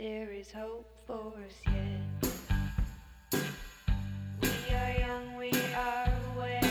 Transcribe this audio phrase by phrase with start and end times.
[0.00, 3.42] there is hope for us yet.
[4.40, 6.64] We are young, we are wet.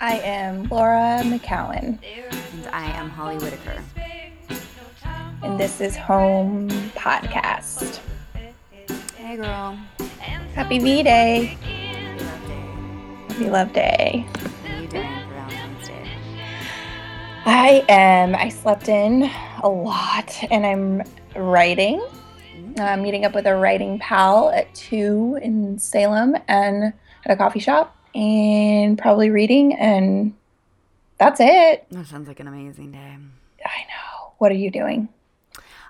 [0.00, 3.74] I am Laura McKowen, And I am Holly Whitaker.
[3.74, 4.56] despair, no
[5.00, 7.98] time and this is Home Podcast.
[9.16, 9.76] Hey, girl.
[10.54, 11.58] Happy V Day.
[11.58, 13.26] Happy Love Day.
[13.34, 14.26] Happy Love Day.
[14.30, 16.08] What are you doing for Valentine's Day?
[17.46, 19.28] I am, I slept in
[19.64, 21.02] a lot and I'm
[21.34, 22.00] writing.
[22.78, 26.92] I'm meeting up with a writing pal at 2 in Salem and
[27.24, 30.34] at a coffee shop and probably reading and
[31.18, 31.86] that's it.
[31.90, 33.16] That sounds like an amazing day.
[33.64, 34.32] I know.
[34.38, 35.08] What are you doing?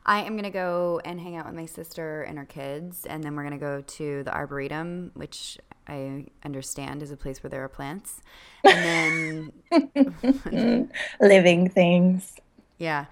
[0.07, 3.23] I am going to go and hang out with my sister and her kids, and
[3.23, 7.51] then we're going to go to the Arboretum, which I understand is a place where
[7.51, 8.23] there are plants.
[8.65, 12.37] And then, Living things.
[12.79, 13.05] yeah,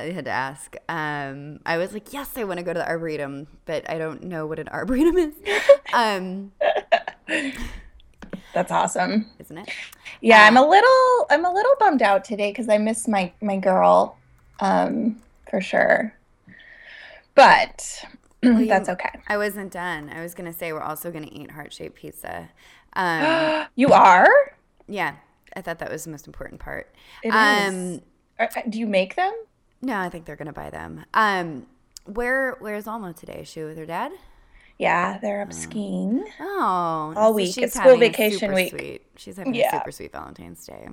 [0.00, 0.76] I had to ask.
[0.88, 4.24] Um, I was like, yes, I want to go to the Arboretum, but I don't
[4.24, 5.34] know what an Arboretum is.
[5.92, 6.52] Um,
[8.52, 9.26] That's awesome.
[9.38, 9.68] isn't it?
[10.20, 13.56] Yeah, I'm a little I'm a little bummed out today because I miss my my
[13.56, 14.16] girl,
[14.60, 15.20] um,
[15.50, 16.14] for sure.
[17.34, 18.04] But
[18.42, 19.10] you- that's okay.
[19.28, 20.08] I wasn't done.
[20.14, 22.48] I was going to say we're also going to eat heart shaped pizza.
[22.94, 24.28] Um, you are?
[24.86, 25.16] yeah,
[25.56, 26.94] I thought that was the most important part.
[27.24, 27.34] It is.
[27.34, 28.00] um,
[28.38, 29.32] Are- uh, do you make them?
[29.84, 31.04] No, I think they're gonna buy them.
[31.14, 31.66] Um,
[32.06, 33.40] where where's Alma today?
[33.42, 34.12] Is she with her dad?
[34.78, 36.24] Yeah, they're up skiing.
[36.40, 37.54] Oh, All so week.
[37.54, 38.70] she's It's school vacation super week.
[38.70, 39.02] Sweet.
[39.16, 40.88] She's having a super sweet Valentine's Day.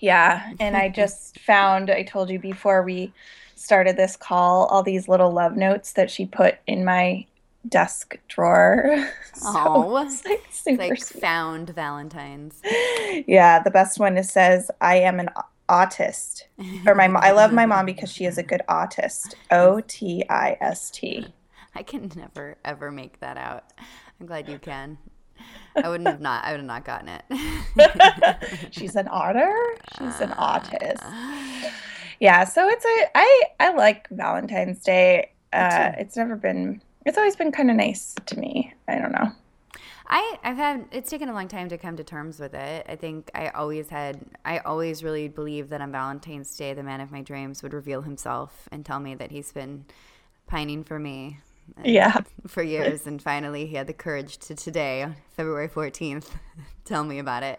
[0.00, 3.12] Yeah, and I just found I told you before we
[3.54, 7.24] started this call all these little love notes that she put in my
[7.68, 9.08] desk drawer.
[9.36, 10.02] So Aw.
[10.06, 11.20] it's like It's super like sweet.
[11.20, 12.60] found Valentine's.
[13.26, 15.28] Yeah, the best one is says I am an
[15.68, 16.44] autist.
[16.86, 19.34] Or my I love my mom because she is a good autist.
[19.50, 21.26] O T I S T.
[21.74, 23.64] I can never ever make that out.
[24.20, 24.98] I'm glad you can.
[25.76, 26.44] I wouldn't have not.
[26.44, 28.68] I would have not gotten it.
[28.70, 29.52] She's an otter.
[29.98, 31.02] She's an autist.
[32.20, 35.32] Yeah, so it's a I I like Valentine's Day.
[35.52, 36.80] Uh, it's never been.
[37.04, 38.72] It's always been kind of nice to me.
[38.88, 39.32] I don't know.
[40.06, 42.86] I, I've had it's taken a long time to come to terms with it.
[42.88, 47.00] I think I always had I always really believed that on Valentine's Day the man
[47.00, 49.86] of my dreams would reveal himself and tell me that he's been
[50.46, 51.38] pining for me
[51.82, 52.20] Yeah.
[52.46, 56.26] for years and finally he had the courage to today, February 14th,
[56.84, 57.58] tell me about it.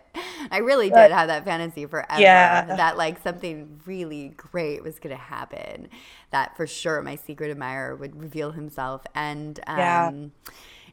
[0.52, 2.66] I really did have that fantasy forever Yeah.
[2.68, 5.90] that like something really great was going to happen.
[6.30, 10.12] That for sure my secret admirer would reveal himself and um Yeah.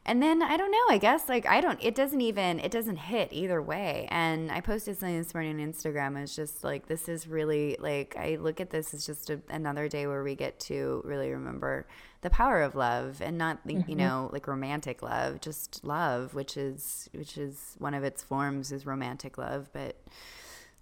[0.05, 2.97] And then I don't know, I guess like I don't it doesn't even it doesn't
[2.97, 4.07] hit either way.
[4.11, 6.21] And I posted something this morning on Instagram.
[6.21, 9.87] It's just like this is really like I look at this as just a, another
[9.87, 11.85] day where we get to really remember
[12.21, 13.81] the power of love and not Mm-hmm.
[13.87, 18.71] you know like romantic love, just love, which is which is one of its forms
[18.71, 19.97] is romantic love, but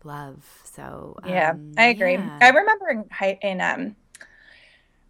[0.04, 0.44] love.
[0.64, 2.18] So Yeah, um, I agree.
[2.18, 2.40] yeah.
[2.40, 3.06] I remember in
[3.42, 3.96] in um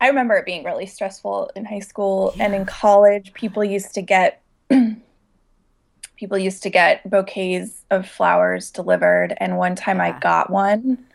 [0.02, 4.02] I remember it being really stressful in high school and in college people used to
[4.02, 4.42] get
[6.18, 11.06] people used to get bouquets of flowers delivered and one time I got one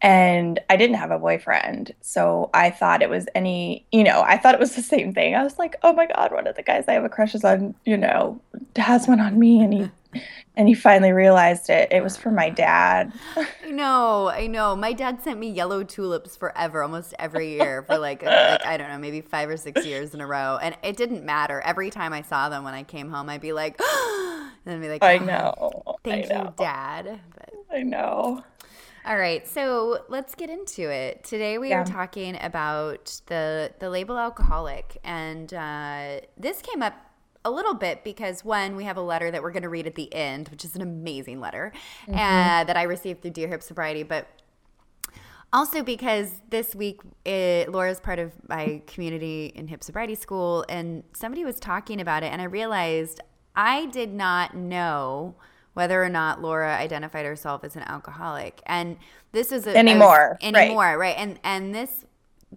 [0.00, 1.92] and I didn't have a boyfriend.
[2.00, 5.34] So I thought it was any, you know, I thought it was the same thing.
[5.34, 7.44] I was like, "Oh my god, one of the guys I have a crush is
[7.44, 8.40] on, you know,
[8.76, 9.90] has one on me." And he
[10.56, 11.92] and he finally realized it.
[11.92, 13.12] It was for my dad.
[13.62, 14.74] I know, I know.
[14.76, 18.88] My dad sent me yellow tulips forever, almost every year for like, like I don't
[18.88, 21.60] know, maybe five or six years in a row, and it didn't matter.
[21.60, 24.88] Every time I saw them when I came home, I'd be like, and then be
[24.88, 25.98] like, I "Oh, know.
[26.04, 26.54] Thank I you.
[26.56, 27.20] Dad.
[27.34, 28.44] But I know.
[29.04, 31.24] all right, so let's get into it.
[31.24, 31.74] Today we Yeah.
[31.74, 36.94] are talking about the the label alcoholic, and uh, this came up
[37.48, 39.94] a little bit because one, we have a letter that we're going to read at
[39.94, 41.72] the end, which is an amazing letter
[42.08, 42.12] uh,
[42.64, 44.26] that I received through Dear Hip Sobriety, but
[45.52, 51.02] also because this week it, Laura's part of my community in hip sobriety school, and
[51.14, 53.20] somebody was talking about it, and I realized
[53.56, 55.34] I did not know
[55.74, 58.96] whether or not Laura identified herself as an alcoholic, and
[59.32, 60.54] this is a, I was- Anymore, right.
[60.56, 61.14] anymore, right?
[61.16, 62.04] And and this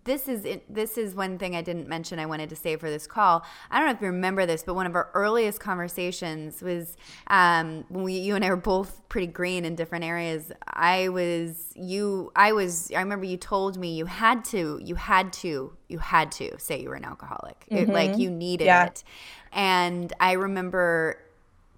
[0.06, 2.18] this is this is one thing I didn't mention.
[2.18, 3.44] I wanted to say for this call.
[3.70, 6.96] I don't know if you remember this, but one of our earliest conversations was
[7.28, 10.52] um, when we, you and I were both pretty green in different areas.
[10.66, 12.32] I was you.
[12.36, 12.90] I was.
[12.96, 14.80] I remember you told me you had to.
[14.82, 15.74] You had to.
[15.90, 17.66] You had to say you were an alcoholic.
[17.68, 18.86] It, like you needed Yeah.
[18.86, 19.04] it.
[19.52, 21.18] And I remember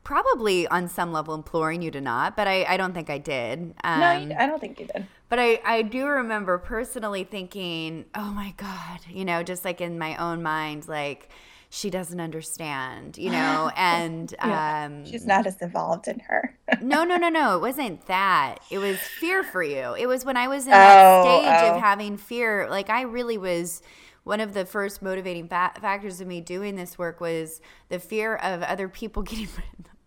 [0.03, 3.73] probably on some level imploring you to not, but I, I don't think I did.
[3.83, 5.07] Um, No, I don't think you did.
[5.33, 9.97] But I, I do remember personally thinking, oh my God, you know, just like in
[9.97, 11.27] my own mind, like,
[11.71, 14.85] she doesn't understand, you know, and Yeah.
[14.85, 16.55] um, She's not as involved in her.
[16.83, 17.55] no, no, no, no.
[17.55, 18.59] It wasn't that.
[18.69, 19.95] It was fear for you.
[19.97, 21.73] It was when I was in that Oh, stage oh.
[21.73, 22.67] of having fear.
[22.69, 23.81] Like I really was.
[24.25, 27.59] One of the first motivating fa- factors of me doing this work was
[27.89, 29.47] the fear of other people getting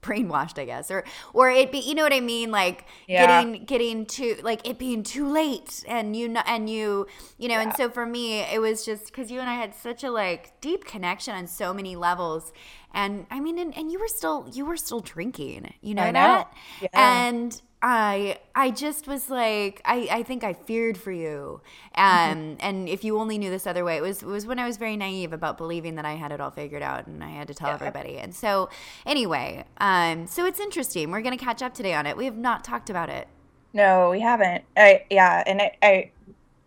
[0.06, 3.17] brainwashed, I guess, or or it be, you know what I mean, like Yeah.
[3.17, 7.06] getting getting too like it being too late, and you know, and you,
[7.38, 10.05] you know, and so for me, it was just because you and I had such
[10.05, 12.53] a like deep connection on so many levels,
[12.94, 16.11] and I mean, and, and you were still you were still drinking, you know, I
[16.12, 16.38] know.
[16.38, 16.88] that, Yeah.
[16.94, 21.61] and I I just was like I, I think I feared for you.
[21.94, 24.67] Um and if you only knew this other way, it was it was when I
[24.67, 27.49] was very naive about believing that I had it all figured out and I had
[27.49, 27.75] to tell Yeah.
[27.75, 28.19] everybody.
[28.19, 28.70] And so
[29.05, 31.11] anyway, um so it's interesting.
[31.11, 32.17] We're gonna catch up today on it.
[32.17, 33.28] We have not talked about it.
[33.73, 34.64] No, we haven't.
[34.76, 36.12] I yeah, and I, I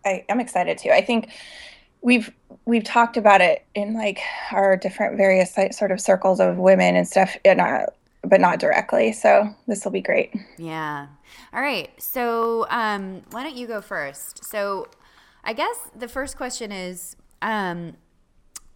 [0.04, 0.90] I am excited too.
[0.90, 1.30] I think
[2.02, 2.30] we've
[2.66, 4.20] we've talked about it in like
[4.52, 7.86] our different various sort of circles of women and stuff, and uh,
[8.22, 9.12] but not directly.
[9.12, 10.34] So this will be great.
[10.58, 11.06] Yeah.
[11.52, 11.90] All right.
[12.02, 14.44] So um why don't you go first?
[14.44, 14.88] So
[15.42, 17.96] I guess the first question is um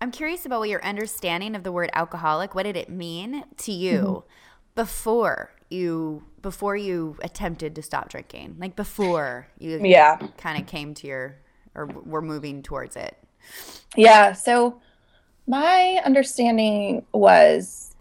[0.01, 3.73] I'm curious about what your understanding of the word alcoholic, what did it mean to
[3.73, 4.25] you
[4.75, 8.57] before you before you attempted to stop drinking?
[8.59, 10.19] Like before you Yeah.
[10.37, 11.37] kind of came to your
[11.75, 13.17] or were moving towards it.
[13.97, 14.81] Yeah, so
[15.47, 17.94] my understanding was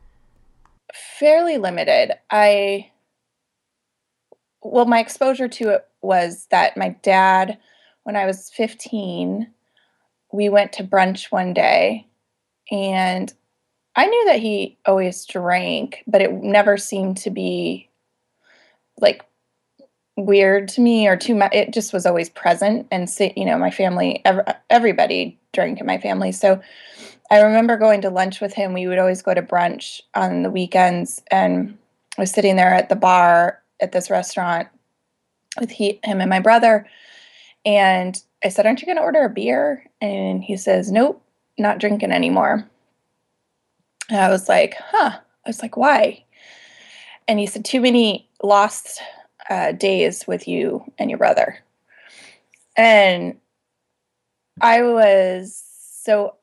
[0.94, 2.14] fairly limited.
[2.30, 2.92] I,
[4.62, 7.58] well, my exposure to it was that my dad,
[8.04, 9.52] when I was 15,
[10.32, 12.08] we went to brunch one day
[12.72, 13.34] and
[13.96, 17.90] I knew that he always drank, but it never seemed to be
[19.00, 19.24] like
[20.18, 21.54] weird to me or too much.
[21.54, 22.88] It just was always present.
[22.92, 26.32] And, you know, my family, ev- everybody drank in my family.
[26.32, 26.62] So
[27.34, 28.74] I remember going to lunch with him.
[28.74, 31.24] We would always go to brunch on the weekends.
[31.32, 31.76] And
[32.16, 34.68] I was sitting there at the bar at this restaurant
[35.60, 36.88] with he, him and my brother.
[37.66, 39.84] And I said, Aren't you going to order a beer?
[40.00, 41.24] And he says, Nope,
[41.58, 42.70] not drinking anymore.
[44.12, 45.18] And I was like, Huh.
[45.18, 46.24] I was like, Why?
[47.28, 49.02] And he said, Too many lost
[49.50, 51.58] uh, days with you and your brother.
[52.78, 53.40] And
[54.62, 55.64] I was
[56.04, 56.36] so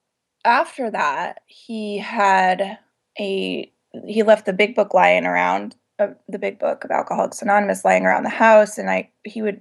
[0.45, 2.79] after that, he had
[3.19, 3.71] a
[4.07, 8.07] he left the big book lying around uh, the big book of Alcoholics Anonymous lying
[8.07, 9.61] around the house, and I he would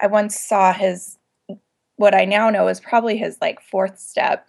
[0.00, 1.18] I once saw his
[1.96, 4.48] what I now know is probably his like fourth step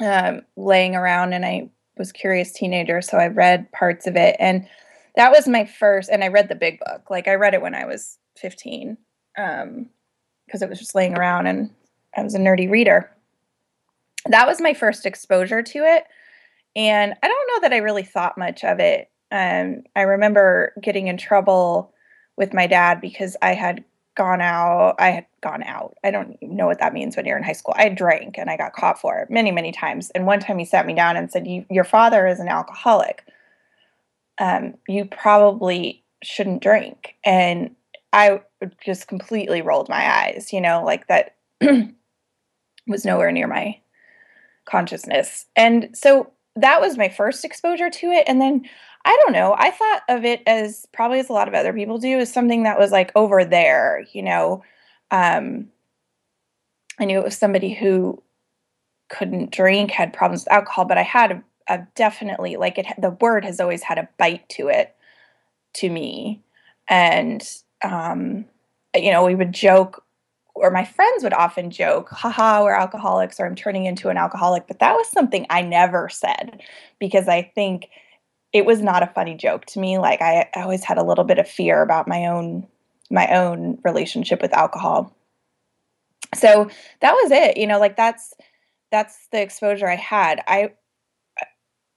[0.00, 4.66] um, laying around, and I was curious teenager, so I read parts of it, and
[5.14, 6.10] that was my first.
[6.10, 8.98] And I read the big book, like I read it when I was fifteen,
[9.38, 9.88] um,
[10.46, 11.70] because it was just laying around, and
[12.16, 13.10] I was a nerdy reader.
[14.28, 16.04] That was my first exposure to it,
[16.74, 19.10] and I don't know that I really thought much of it.
[19.32, 21.92] Um, I remember getting in trouble
[22.36, 23.84] with my dad because I had
[24.16, 24.96] gone out.
[24.98, 25.96] I had gone out.
[26.02, 27.74] I don't know what that means when you're in high school.
[27.76, 30.10] I drank and I got caught for it many, many times.
[30.10, 33.24] And one time he sat me down and said, you, Your father is an alcoholic.
[34.38, 37.14] Um, you probably shouldn't drink.
[37.24, 37.74] And
[38.12, 38.42] I
[38.84, 41.36] just completely rolled my eyes, you know, like that
[42.86, 43.78] was nowhere near my
[44.66, 45.46] consciousness.
[45.56, 48.24] And so that was my first exposure to it.
[48.26, 48.64] And then
[49.04, 51.98] I don't know, I thought of it as probably as a lot of other people
[51.98, 54.64] do, as something that was like over there, you know.
[55.12, 55.68] Um,
[56.98, 58.20] I knew it was somebody who
[59.08, 62.86] couldn't drink, had problems with alcohol, but I had a, a definitely like it.
[62.98, 64.96] The word has always had a bite to it,
[65.74, 66.42] to me,
[66.88, 67.48] and
[67.84, 68.46] um,
[68.94, 70.02] you know, we would joke,
[70.56, 74.66] or my friends would often joke, "Haha, we're alcoholics," or "I'm turning into an alcoholic."
[74.66, 76.62] But that was something I never said
[76.98, 77.88] because I think
[78.52, 79.98] it was not a funny joke to me.
[79.98, 82.66] Like I, I always had a little bit of fear about my own
[83.10, 85.14] my own relationship with alcohol.
[86.34, 86.68] So
[87.00, 87.56] that was it.
[87.56, 88.34] You know, like that's
[88.90, 90.42] that's the exposure I had.
[90.46, 90.72] I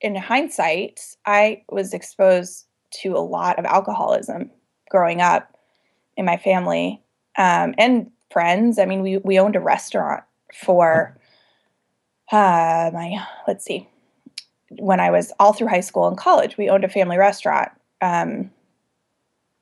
[0.01, 2.65] in hindsight, I was exposed
[3.01, 4.51] to a lot of alcoholism
[4.89, 5.55] growing up
[6.17, 7.01] in my family
[7.37, 8.79] um, and friends.
[8.79, 11.17] I mean, we we owned a restaurant for
[12.31, 13.87] uh, my let's see,
[14.77, 17.71] when I was all through high school and college, we owned a family restaurant.
[18.01, 18.51] Um,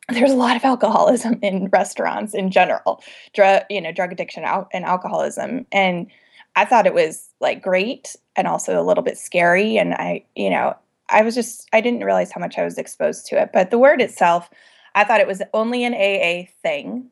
[0.10, 3.02] there's a lot of alcoholism in restaurants in general,
[3.34, 6.08] drug you know drug addiction al- and alcoholism, and
[6.56, 9.78] I thought it was like great and also a little bit scary.
[9.78, 10.76] And I you know
[11.10, 13.52] I was just I didn't realize how much I was exposed to it.
[13.54, 14.50] But the word itself,
[14.96, 17.10] I thought it was only an AA thing.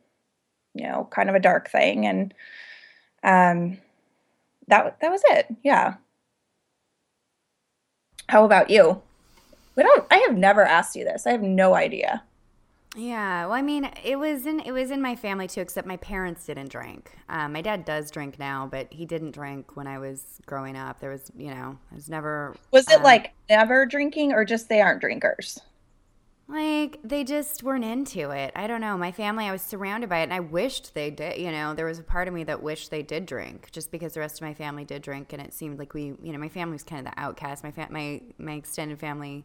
[0.75, 2.05] You know, kind of a dark thing.
[2.05, 2.34] And
[3.24, 3.77] um,
[4.67, 5.48] that that was it.
[5.63, 5.96] Yeah.
[8.27, 9.01] How about you?
[9.75, 10.05] We don't.
[10.12, 11.25] I have never asked you this.
[11.25, 12.24] I have no idea.
[12.98, 15.98] Yeah, well, I mean, it was in it was in my family too, except my
[15.98, 17.12] parents didn't drink.
[17.27, 21.01] Um, my dad does drink now, but he didn't drink when I was growing up.
[21.01, 22.55] There was, you know, I was never.
[22.72, 25.60] Was it um, like never drinking, or just they aren't drinkers?
[26.48, 28.52] Like they just weren't into it.
[28.56, 28.96] I don't know.
[28.98, 31.40] My family, I was surrounded by it, and I wished they did.
[31.40, 34.14] You know, there was a part of me that wished they did drink, just because
[34.14, 36.50] the rest of my family did drink, and it seemed like we, you know, my
[36.50, 37.64] family was kind of the outcast.
[37.64, 39.44] My fa- my my extended family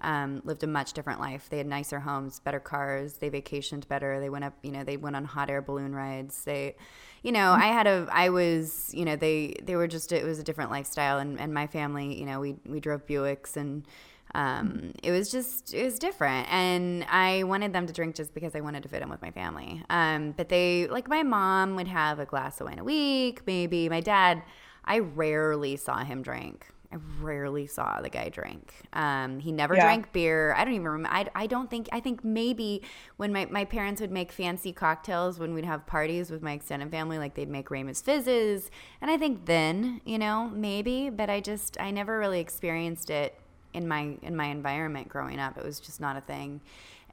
[0.00, 1.48] um, lived a much different life.
[1.50, 3.14] They had nicer homes, better cars.
[3.14, 4.18] They vacationed better.
[4.18, 6.44] They went up, you know, they went on hot air balloon rides.
[6.44, 6.74] They,
[7.22, 10.38] you know, I had a, I was, you know, they they were just it was
[10.38, 13.84] a different lifestyle, and and my family, you know, we we drove Buicks and
[14.34, 16.50] um, it was just it was different.
[16.52, 19.30] And i wanted them to drink just because i wanted to fit in with my
[19.30, 19.82] family.
[19.90, 23.88] Um, but they like my mom would have a glass of wine a week maybe.
[23.88, 24.42] My dad
[24.84, 26.66] i rarely saw him drink.
[26.92, 28.72] I rarely saw the guy drink.
[28.92, 29.82] Um, he never Yeah.
[29.84, 30.54] drank beer.
[30.56, 32.82] I don't even remember I, I don't think i think maybe
[33.16, 36.90] when my, my parents would make fancy cocktails when we'd have parties with my extended
[36.90, 38.70] family like they'd make Ramos fizzes.
[39.00, 43.39] And i think then you know maybe but i just i never really experienced it
[43.72, 45.56] in my in my environment growing up.
[45.56, 46.60] It was just not a thing.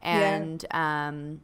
[0.01, 1.41] And um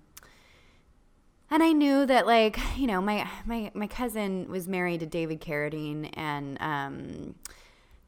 [1.51, 5.41] and I knew that like, you know, my my my cousin was married to David
[5.41, 7.36] Carradine and um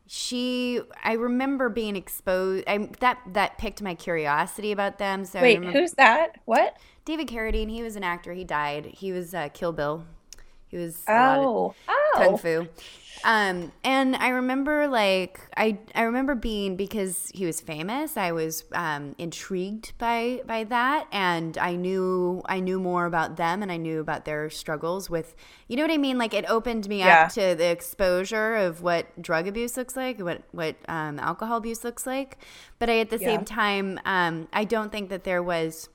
[0.07, 5.25] she I remember being exposed I that that picked my curiosity about them.
[5.25, 6.39] So Wait, remember- who's that?
[6.45, 6.77] What?
[7.05, 8.33] David Carradine, he was an actor.
[8.33, 8.85] He died.
[8.87, 10.05] He was uh, Kill Bill.
[10.75, 11.73] He was of- Oh,
[12.15, 12.67] kung oh, fu.
[13.23, 18.17] Um, and I remember like I I remember being because he was famous.
[18.17, 23.63] I was um, intrigued by by that, and I knew I knew more about them,
[23.63, 25.33] and I knew about their struggles with
[25.69, 26.17] you know what I mean.
[26.19, 27.23] Like it opened me Yeah.
[27.23, 31.83] up to the exposure of what drug abuse looks like, what what um, alcohol abuse
[31.85, 32.37] looks like.
[32.79, 33.27] But I at the Yeah.
[33.29, 35.89] same time, um, I don't think that there was.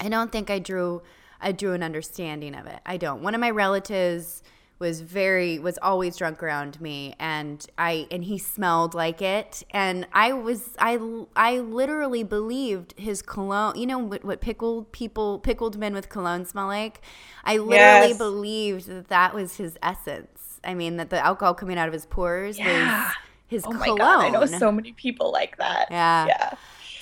[0.00, 1.02] I don't think I drew
[1.40, 2.80] I drew an understanding of it.
[2.86, 3.22] I don't.
[3.22, 4.42] One of my relatives
[4.80, 10.06] was very was always drunk around me and I and he smelled like it and
[10.12, 11.00] I was I
[11.34, 16.44] I literally believed his cologne you know what, what pickled people pickled men with cologne
[16.44, 17.00] smell like
[17.42, 18.18] I literally Yes.
[18.18, 22.06] believed that that was his essence I mean that the alcohol coming out of his
[22.06, 22.66] pores Yeah.
[23.08, 23.14] was
[23.48, 24.24] his oh my cologne god!
[24.26, 25.88] I know so many people like that.
[25.90, 26.26] Yeah.
[26.26, 26.50] Yeah.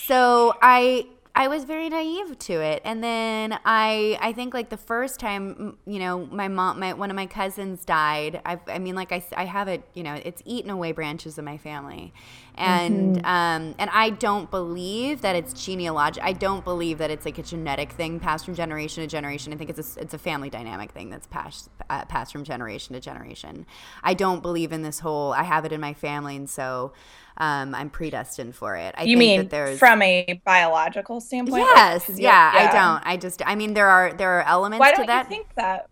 [0.07, 4.79] so I I was very naive to it, and then I I think like the
[4.79, 8.41] first time you know my mom my one of my cousins died.
[8.47, 11.45] I I mean like I, I have it you know it's eaten away branches of
[11.45, 12.15] my family,
[12.55, 16.23] and um and I don't believe that it's genealogic.
[16.23, 19.53] I don't believe that it's like a genetic thing passed from generation to generation.
[19.53, 22.95] I think it's a it's a family dynamic thing that's passed uh, passed from generation
[22.95, 23.67] to generation.
[24.03, 26.95] I don't believe in this whole I have it in my family, and so.
[27.39, 28.95] Um, I'm predestined for it.
[28.97, 31.65] I You think mean that there's from a biological standpoint?
[31.65, 33.03] Like, Yes, 'cause yeah, I don't.
[33.07, 35.29] I just, I mean, there are there are elements Why to don't you that.
[35.29, 35.89] think that?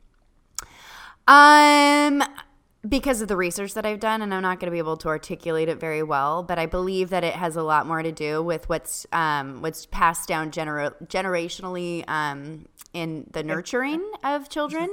[1.26, 2.22] Um,
[2.86, 5.08] because of the research that I've done, and I'm not going to be able to
[5.08, 8.42] articulate it very well, but I believe that it has a lot more to do
[8.42, 14.90] with what's um, what's passed down gener- generationally um, in the nurturing of children.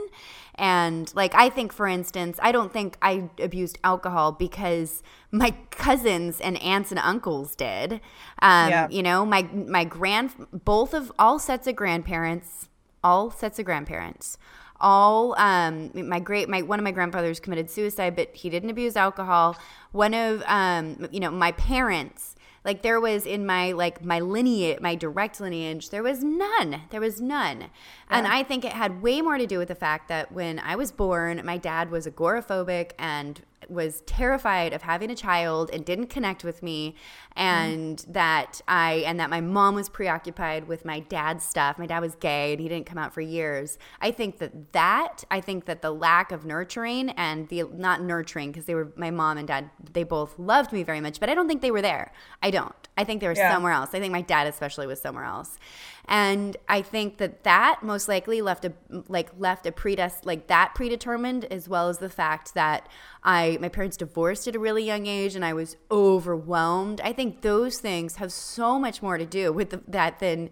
[0.56, 6.40] And like, I think, for instance, I don't think I abused alcohol because my cousins
[6.40, 7.94] and aunts and uncles did.
[8.42, 8.88] Um, Yeah.
[8.90, 12.70] You know, my my grand, both of all sets of grandparents,
[13.04, 14.38] all sets of grandparents
[14.82, 18.96] all um my great my one of my grandfathers committed suicide but he didn't abuse
[18.96, 19.56] alcohol.
[19.92, 24.80] One of um you know my parents like there was in my like my lineage
[24.82, 27.70] my direct lineage there was none there was none.
[28.10, 30.76] And i think it had way more to do with the fact that when i
[30.76, 36.08] was born my dad was agoraphobic and was terrified of having a child and didn't
[36.08, 36.96] connect with me
[37.36, 41.78] and that I and that my mom was preoccupied with my dad's stuff.
[41.80, 43.78] My dad was gay and he didn't come out for years.
[44.02, 48.52] I think that that I think that the lack of nurturing and the not nurturing
[48.52, 51.34] because they were my mom and dad they both loved me very much, but I
[51.36, 52.12] don't think they were there.
[52.42, 52.76] I don't.
[52.98, 53.54] I think they were Yeah.
[53.54, 53.92] somewhere else.
[53.94, 55.58] I think my dad especially was somewhere else.
[56.06, 58.74] And I think that that most likely left a
[59.08, 62.88] like left a predest like that predetermined as well as the fact that
[63.24, 67.02] I my parents divorced at a really young age and I was overwhelmed.
[67.02, 70.50] I think those things have so much more to do with the, that than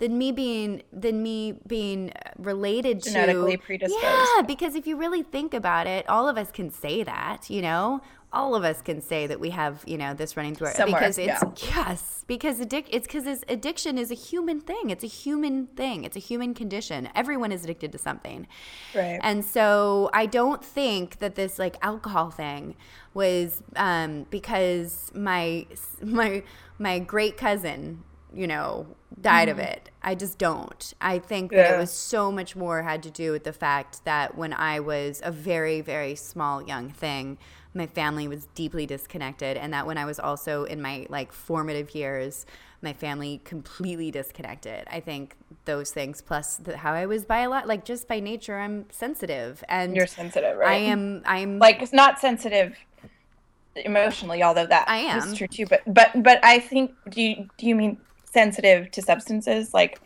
[0.00, 4.02] than me being than me being related Genetically to predisposed.
[4.02, 7.62] Yeah, because if you really think about it, all of us can say that, you
[7.62, 8.00] know.
[8.32, 11.00] All of us can say that we have, you know, this running through our Somewhere,
[11.00, 11.86] because it's yeah.
[11.88, 14.90] yes, because addic- it's because addiction is a human thing.
[14.90, 16.04] It's a human thing.
[16.04, 17.08] It's a human condition.
[17.16, 18.46] Everyone is addicted to something.
[18.94, 19.18] Right.
[19.22, 22.76] And so I don't think that this like alcohol thing
[23.14, 25.66] was um, because my
[26.00, 26.44] my
[26.78, 28.86] my great cousin, you know,
[29.20, 29.90] died of it.
[30.02, 30.94] I just don't.
[31.00, 31.80] I think that it Mm-hmm.
[31.80, 35.32] Was so much more had to do with the fact that when I was a
[35.32, 37.38] very very small young thing,
[37.74, 41.94] my family was deeply disconnected and that when I was also in my like formative
[41.94, 42.46] years,
[42.82, 44.86] my family completely disconnected.
[44.90, 45.36] I think
[45.66, 48.86] those things plus the, how I was by a lot like just by nature I'm
[48.90, 50.70] sensitive and You're sensitive, right?
[50.70, 51.22] I am.
[51.26, 52.76] I'm like it's not sensitive
[53.76, 55.18] emotionally, although that I am.
[55.18, 55.66] is true too.
[55.66, 57.98] But but but I think do you do you mean
[58.32, 59.72] sensitive to substances?
[59.72, 60.00] Like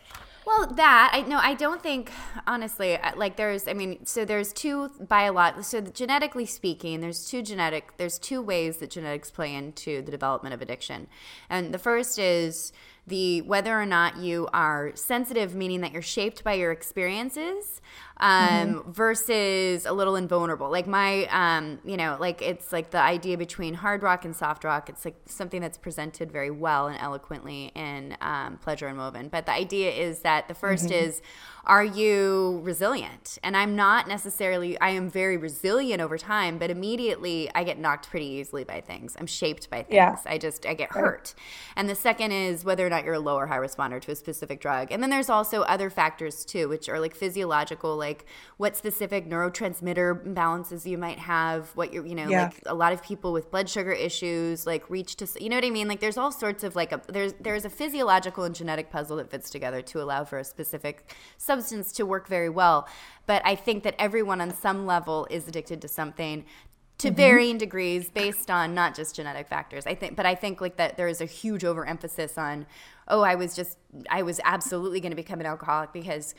[0.45, 2.11] Well, that I no, I don't think
[2.45, 2.97] honestly.
[2.97, 5.63] uh, Like there's, I mean, so there's two biolog.
[5.65, 7.97] So the- genetically speaking, there's two genetic.
[7.97, 11.07] There's two ways that genetics play into the development of addiction,
[11.49, 12.71] and the first is
[13.07, 17.81] the whether or not you are sensitive, meaning that you're shaped by your experiences,
[18.17, 20.69] um, versus a little invulnerable.
[20.71, 24.63] Like my, um, you know, like it's like the idea between hard rock and soft
[24.63, 24.89] rock.
[24.89, 29.27] It's like something that's presented very well and eloquently in um, Pleasure Unwoven.
[29.29, 31.21] But the idea is that the 1st is,
[31.67, 33.39] are you resilient?
[33.43, 34.79] And I'm not necessarily.
[34.79, 39.15] I am very resilient over time, but immediately I get knocked pretty easily by things.
[39.19, 39.95] I'm shaped by things.
[39.95, 40.17] Yeah.
[40.25, 41.33] I just I get hurt.
[41.75, 44.15] And the second is whether or not you're a low or high responder to a
[44.15, 44.91] specific drug.
[44.91, 48.25] And then there's also other factors too, which are like physiological, like
[48.57, 52.43] what specific neurotransmitter imbalances you might have, what you're, you know, Yeah.
[52.45, 55.65] like a lot of people with blood sugar issues, like reach to, you know what
[55.65, 55.87] I mean?
[55.87, 59.31] Like there's all sorts of like a there's there's a physiological and genetic puzzle that
[59.31, 61.13] fits together to allow for a specific
[61.55, 62.87] substance to work very well.
[63.25, 66.45] But I think that everyone on some level is addicted to something
[66.97, 67.15] to mm-hmm.
[67.15, 69.85] varying degrees based on not just genetic factors.
[69.85, 72.65] I think but I think like that there is a huge overemphasis on
[73.07, 73.77] oh I was just
[74.09, 76.35] I was absolutely going to become an alcoholic because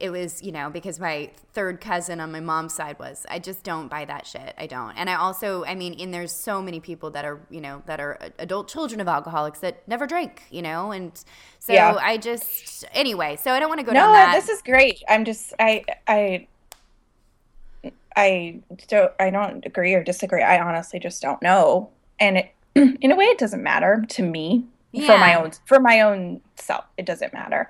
[0.00, 3.26] it was, you know, because my third cousin on my mom's side was.
[3.28, 4.54] I just don't buy that shit.
[4.56, 4.96] I don't.
[4.96, 8.00] And I also, I mean, and there's so many people that are, you know, that
[8.00, 11.12] are adult children of alcoholics that never drink, you know, and
[11.58, 11.96] so Yeah.
[12.00, 14.32] I just, anyway, so I don't want to go no, down that.
[14.32, 15.02] No, this is great.
[15.08, 16.46] I'm just I I
[18.16, 20.42] I don't I don't agree or disagree.
[20.42, 21.90] I honestly just don't know.
[22.18, 24.64] And it in a way it doesn't matter to me
[25.06, 26.84] for my own for my own self.
[26.96, 27.68] It doesn't matter.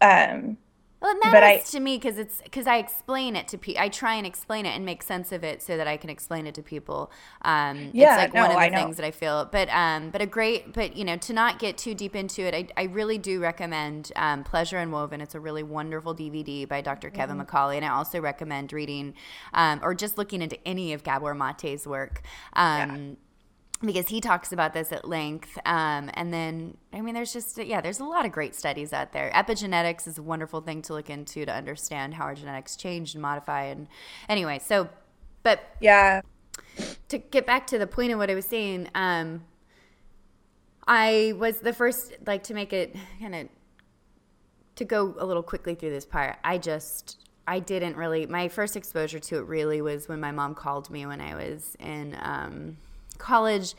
[0.00, 0.58] Um
[1.02, 3.82] Well, it matters I- to me because it's because I explain it to people.
[3.82, 6.46] I try and explain it and make sense of it so that I can explain
[6.46, 7.10] it to people.
[7.42, 8.76] Um, Yeah, it's like one of the I know.
[8.78, 9.46] things that I feel.
[9.50, 12.54] But um, but a great, but you know, to not get too deep into it,
[12.54, 15.20] I, I really do recommend um, Pleasure Unwoven.
[15.20, 17.10] It's a really wonderful DVD by Dr.
[17.10, 17.56] Kevin Mm-hmm.
[17.56, 19.14] McCauley, and I also recommend reading
[19.54, 22.22] um, or just looking into any of Gabor Mate's work.
[22.52, 23.16] Um,
[23.84, 25.58] because he talks about this at length.
[25.66, 29.12] Um, and then, I mean, there's just, yeah, there's a lot of great studies out
[29.12, 29.30] there.
[29.34, 33.22] Epigenetics is a wonderful thing to look into to understand how our genetics change and
[33.22, 33.64] modify.
[33.64, 33.88] And
[34.28, 34.88] anyway, so,
[35.42, 36.20] but yeah.
[37.08, 39.44] to get back to the point of what I was saying, um,
[40.86, 43.48] I was the first, like, to make it kind of,
[44.76, 48.76] to go a little quickly through this part, I just, I didn't really, my first
[48.76, 52.76] exposure to it really was when my mom called me when I was in um,
[53.22, 53.74] college.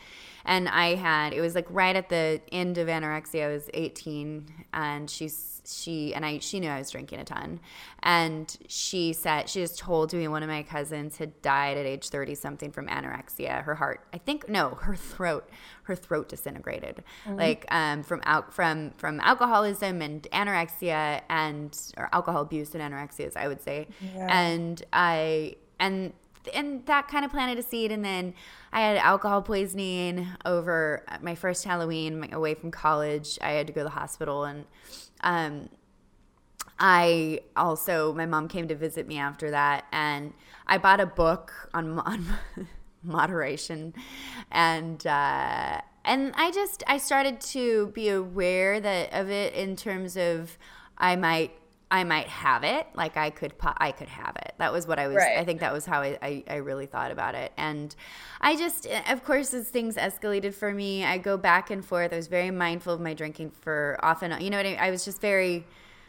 [0.46, 3.46] And I had, it was like right at the end of anorexia.
[3.46, 7.62] I was 18 and she's, she, and I, she knew I was drinking a ton.
[8.02, 12.10] And she said, she just told me one of my cousins had died at age
[12.10, 13.64] 30 something from anorexia.
[13.64, 15.50] Her heart, I think, no, her throat,
[15.84, 17.04] her throat disintegrated.
[17.38, 23.28] Like, um, from out, from, from alcoholism and anorexia and, or alcohol abuse and anorexia,
[23.28, 23.88] as I would say.
[24.14, 24.28] Yeah.
[24.30, 26.12] And I, and
[26.54, 28.34] and that kind of planted a seed and then
[28.72, 33.38] i had alcohol poisoning over my first halloween away from college.
[33.42, 34.66] I had to go to the hospital and
[35.22, 35.70] um,
[36.80, 40.34] i also my mom came to visit me after that and
[40.68, 42.26] i bought a book on, on
[43.04, 43.94] moderation
[44.52, 50.18] and uh, and i just i started to be aware that of it in terms
[50.18, 50.58] of
[50.98, 51.52] i might
[51.94, 54.56] I might have it, like I could, I could have it.
[54.58, 55.18] That was what I was.
[55.18, 57.54] I think that was how I, I, I really thought about it.
[57.56, 57.96] And
[58.42, 62.12] I just, eh, of course, as things escalated for me, I go back and forth.
[62.12, 64.32] I was very mindful of my drinking for often.
[64.42, 64.80] You know what I, mean?
[64.80, 65.66] I was just very.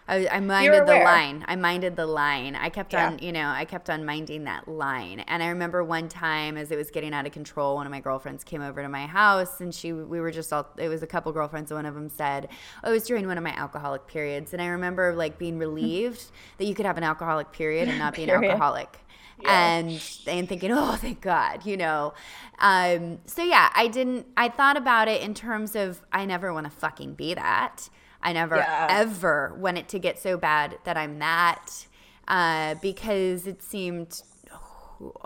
[0.06, 1.44] I, I minded the line.
[1.48, 2.54] I minded the line.
[2.56, 3.06] I kept Yeah.
[3.06, 5.20] on, you know, I kept on minding that line.
[5.20, 8.00] And I remember one time as it was getting out of control, one of my
[8.00, 11.06] girlfriends came over to my house and she, we were just all, it was a
[11.06, 11.70] couple girlfriends.
[11.70, 12.48] And one of them said,
[12.82, 14.52] oh, it was during one of my alcoholic periods.
[14.52, 16.24] And I remember like being relieved
[16.58, 18.98] that you could have an alcoholic period and not be an alcoholic.
[19.42, 19.78] Yeah.
[19.78, 19.90] And
[20.28, 22.14] and thinking, oh, thank God, you know.
[22.60, 24.26] Um, so yeah, I didn't.
[24.36, 27.88] I thought about it in terms of I never want to fucking be that.
[28.24, 28.87] I never Yeah.
[28.90, 31.87] ever want it to get so bad that I'm that,
[32.26, 34.22] uh, because it seemed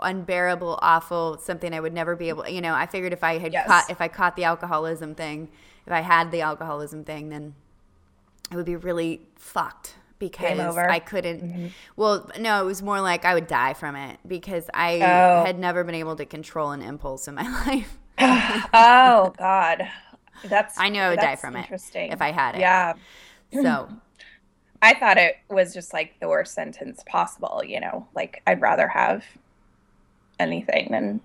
[0.01, 2.47] unbearable, awful, something I would never be able.
[2.47, 3.65] You know, I figured if I had Yes.
[3.67, 5.49] caught if I caught the alcoholism thing,
[5.85, 7.55] if I had the alcoholism thing, then
[8.51, 10.77] it would be really fucked because.
[10.77, 11.71] I couldn't.
[11.95, 15.43] Well, no, it was more like I would die from it because I Oh.
[15.45, 17.97] had never been able to control an impulse in my life.
[18.73, 19.87] oh God,
[20.45, 22.11] that's I knew I would die from it interesting.
[22.11, 22.61] if I had it.
[22.61, 22.93] Yeah,
[23.53, 23.89] So
[24.81, 27.63] I thought it was just like the worst sentence possible.
[27.65, 29.23] You know, like I'd rather have
[30.39, 31.21] anything than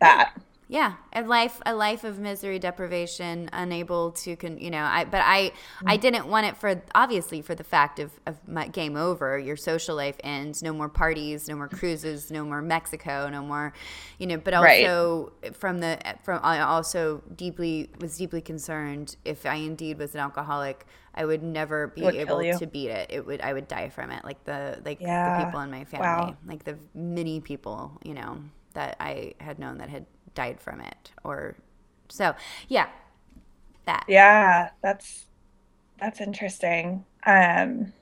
[0.00, 0.34] that.
[0.72, 4.56] Yeah, a life a life of misery, deprivation, unable to con.
[4.58, 5.50] You know, I but I
[5.84, 6.00] I Mm.
[6.00, 9.36] didn't want it for obviously for the fact of of my game over.
[9.36, 10.62] Your social life ends.
[10.62, 11.48] No more parties.
[11.48, 12.30] No more cruises.
[12.30, 13.28] No more Mexico.
[13.28, 13.72] No more.
[14.18, 14.86] You know, but Right.
[14.86, 20.20] also from the from I also deeply was deeply concerned if I indeed was an
[20.20, 20.86] alcoholic.
[21.12, 23.06] I would never be would able to beat it.
[23.10, 24.24] It would I would die from it.
[24.24, 26.36] Like the like the people in my family, Wow.
[26.46, 28.38] like the many people, you know,
[28.74, 31.56] that I had known that had died from it or
[32.08, 32.34] so
[32.68, 32.88] yeah.
[33.86, 34.04] That.
[34.08, 35.26] Yeah, that's
[35.98, 37.04] that's interesting.
[37.26, 37.92] Um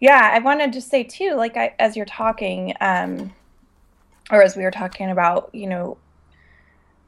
[0.00, 3.32] Yeah, I wanted to say too, like I as you're talking, um
[4.30, 5.98] or as we were talking about, you know,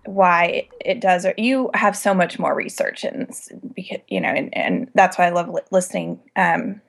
[0.05, 3.29] why it, does or you have so much more research and
[3.75, 6.81] because you know and, and that's why I love listening um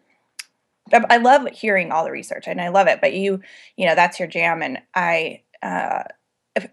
[1.09, 3.41] I love hearing all the research and I love it, but you,
[3.77, 4.61] you know, that's your jam.
[4.61, 6.03] And I, uh,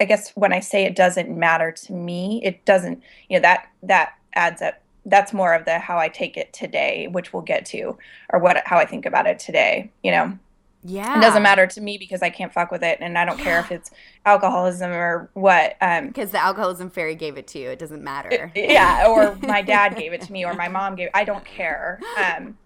[0.01, 3.68] I guess when I say it doesn't matter to me, it doesn't, you know, that,
[3.83, 4.75] that adds up.
[5.05, 7.96] That's more of the how I take it today, which we'll get to,
[8.31, 9.90] or what, how I think about it today.
[10.03, 10.38] You know,
[10.83, 11.18] Yeah.
[11.18, 12.99] it doesn't matter to me because I can't fuck with it.
[13.01, 13.92] And I don't care if it's
[14.25, 15.77] alcoholism or what.
[15.81, 17.70] Um, Because the alcoholism fairy gave it to you.
[17.70, 18.51] It doesn't matter.
[18.57, 22.01] yeah or my dad gave it to me or my mom gave i don't care
[22.18, 22.59] um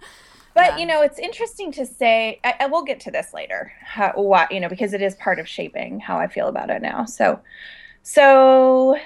[0.54, 0.76] but Yeah.
[0.78, 4.50] you know it's interesting to say I, I will get to this later how, what
[4.52, 7.40] you know because it is part of shaping how i feel about it now so
[8.02, 8.96] so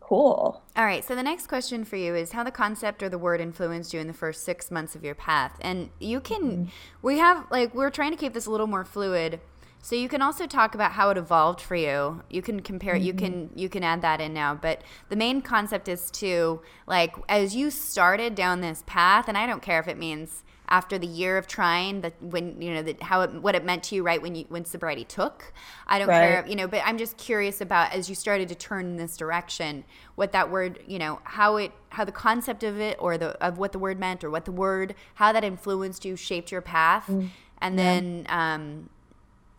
[0.00, 1.02] cool All right.
[1.04, 4.00] So the next question for you is how the concept or the word influenced you
[4.00, 5.56] in the first six months of your path.
[5.60, 6.64] And you can, mm-hmm.
[7.00, 9.40] we have, like, we're trying to keep this a little more fluid.
[9.84, 12.22] So you can also talk about how it evolved for you.
[12.30, 12.96] You can compare.
[12.96, 14.54] You can you can add that in now.
[14.54, 19.46] But the main concept is to like as you started down this path, and I
[19.46, 23.02] don't care if it means after the year of trying that when you know that
[23.02, 25.52] how it what it meant to you right when you when sobriety took.
[25.86, 28.86] I don't care you know, but I'm just curious about as you started to turn
[28.86, 32.96] in this direction, what that word, you know, how it how the concept of it
[32.98, 36.16] or the of what the word meant or what the word how that influenced you,
[36.16, 37.10] shaped your path,
[37.58, 38.88] and then um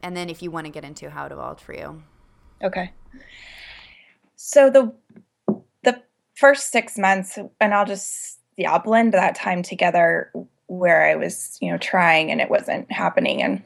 [0.06, 2.04] and then if you want to get into how it evolved for you.
[2.64, 2.94] Okay.
[4.36, 4.94] So the
[5.84, 6.00] the
[6.36, 10.32] first six months, and I'll just yeah, I'll blend that time together
[10.68, 13.64] where I was, you know, trying and it wasn't happening, and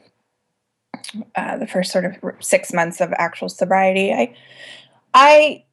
[1.36, 4.34] uh, the first sort of six months of actual sobriety, I
[5.12, 5.64] I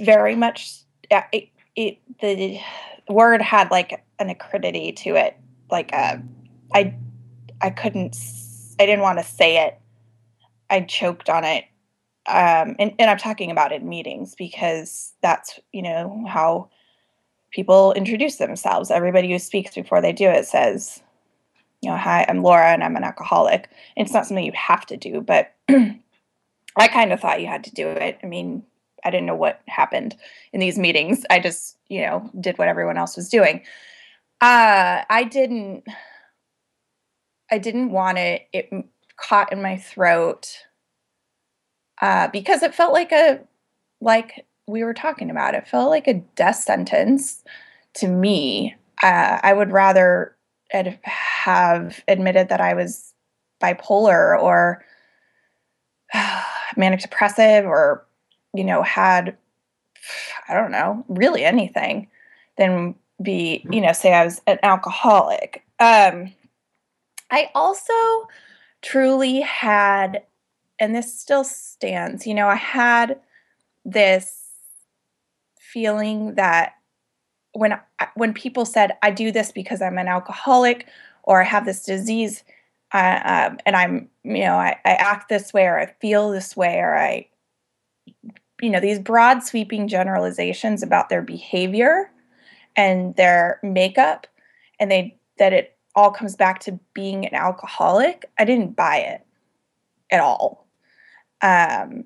[0.00, 2.60] very much it, it the
[3.08, 5.36] word had like an acridity to it,
[5.72, 6.18] like uh,
[6.72, 6.94] I
[7.60, 8.14] I couldn't
[8.78, 9.78] I didn't want to say it.
[10.68, 11.64] I choked on it
[12.28, 16.70] um, and, and I'm talking about in meetings because that's you know how
[17.52, 18.90] people introduce themselves.
[18.90, 21.00] Everybody who speaks before they do it says,
[21.82, 23.68] you know, hi, I'm Laura and I'm an alcoholic.
[23.96, 27.74] It's not something you have to do, but I kind of thought you had to
[27.74, 28.18] do it.
[28.22, 28.64] I mean,
[29.04, 30.16] I didn't know what happened
[30.52, 31.24] in these meetings.
[31.30, 33.62] I just, you know, did what everyone else was doing.
[34.40, 35.84] Uh, I didn't.
[37.50, 38.48] I didn't want it.
[38.52, 38.70] It
[39.16, 40.66] caught in my throat
[42.00, 43.40] uh, because it felt like a
[44.00, 47.42] like we were talking about it felt like a death sentence
[47.94, 48.74] to me.
[49.02, 50.34] Uh, i would rather
[50.72, 53.12] ad- have admitted that i was
[53.62, 54.82] bipolar or
[56.76, 58.06] manic depressive or
[58.54, 59.36] you know had
[60.48, 62.08] i don't know really anything
[62.56, 65.62] than be you know say i was an alcoholic.
[65.78, 66.32] Um
[67.30, 67.92] i also
[68.82, 70.22] truly had
[70.78, 72.26] and this still stands.
[72.26, 73.20] You know, I had
[73.84, 74.42] this
[75.58, 76.72] feeling that
[77.52, 77.78] when
[78.14, 80.86] when people said I do this because I'm an alcoholic
[81.22, 82.44] or I have this disease,
[82.92, 86.56] uh, um, and I'm you know I, I act this way or I feel this
[86.56, 87.28] way or I
[88.60, 92.10] you know these broad sweeping generalizations about their behavior
[92.76, 94.26] and their makeup
[94.78, 99.26] and they that it all comes back to being an alcoholic i didn't buy it
[100.10, 100.66] at all
[101.42, 102.04] um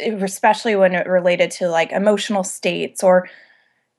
[0.00, 3.28] especially when it related to like emotional states or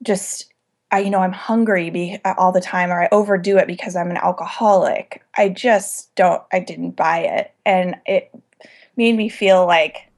[0.02, 0.52] just
[0.90, 4.10] I you know I'm hungry be, all the time or I overdo it because I'm
[4.10, 5.22] an alcoholic.
[5.36, 8.30] I just don't I didn't buy it and it
[8.96, 10.10] made me feel like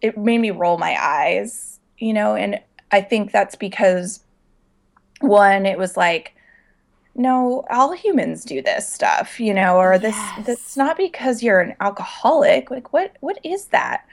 [0.00, 2.60] it made me roll my eyes, you know, and
[2.90, 4.20] I think that's because
[5.20, 6.34] one it was like
[7.18, 10.46] no, all humans do this stuff, you know, or this Yes.
[10.46, 12.70] that's not because you're an alcoholic.
[12.70, 14.06] Like what what is that?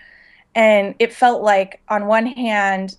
[0.56, 2.98] And it felt like on one hand,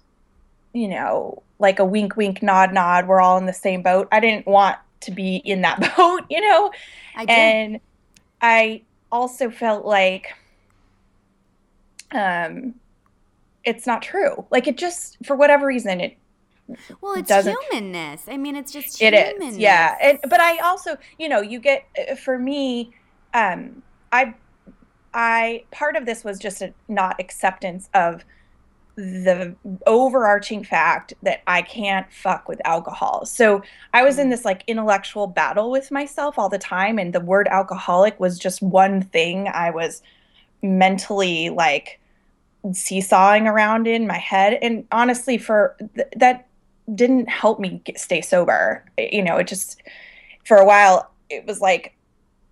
[0.72, 4.08] you know, like a wink wink nod nod, we're all in the same boat.
[4.12, 6.70] I didn't want to be in that boat, you know?
[7.16, 7.32] I did.
[7.32, 7.80] and
[8.40, 10.32] I also felt like
[12.12, 12.74] um
[13.64, 14.46] it's not true.
[14.52, 16.16] Like it just for whatever reason it
[17.00, 18.24] well, it's humanness.
[18.28, 19.54] I mean, it's just It humanness.
[19.54, 19.96] is, yeah.
[20.02, 22.92] And but I also, you know, you get uh, for me,
[23.34, 24.34] um, I,
[25.14, 28.24] I part of this was just a not acceptance of
[28.96, 29.54] the
[29.86, 33.26] overarching fact that I can't fuck with alcohol.
[33.26, 37.20] So I was in this like intellectual battle with myself all the time, and the
[37.20, 40.02] word alcoholic was just one thing I was
[40.62, 42.00] mentally like
[42.72, 44.58] seesawing around in my head.
[44.62, 46.45] And honestly, for th- that
[46.94, 48.84] didn't help me get, stay sober.
[48.98, 49.82] You know, it just
[50.44, 51.96] for a while it was like,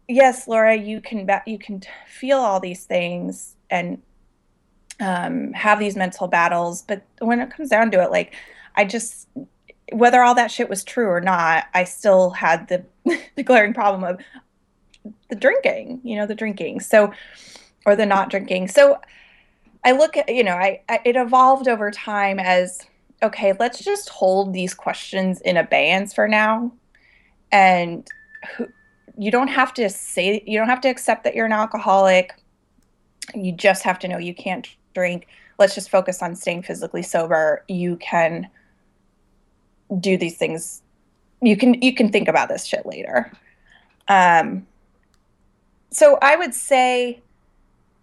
[0.09, 4.03] yes, Laura, you can you can feel all these things and
[5.01, 8.35] um, have these mental battles, but when it comes down to it, like
[8.77, 9.29] I just
[9.93, 12.85] whether all that shit was true or not, I still had the
[13.37, 14.21] the glaring problem of
[15.29, 16.01] the drinking.
[16.03, 16.81] You know, the drinking.
[16.81, 17.13] So
[17.87, 18.69] or the not drinking.
[18.69, 19.01] So
[19.85, 22.81] I look at you know, I, I it evolved over time as
[23.25, 26.73] okay, let's just hold these questions in abeyance for now.
[27.51, 28.07] And
[28.57, 28.69] who,
[29.19, 32.35] you don't have to say, you don't have to accept that you're an alcoholic.
[33.35, 35.27] You just have to know you can't drink.
[35.59, 37.65] Let's just focus on staying physically sober.
[37.69, 38.49] You can
[40.01, 40.83] do these things.
[41.41, 43.33] You can you can think about this shit later.
[44.09, 44.67] Um
[45.91, 47.23] so I would say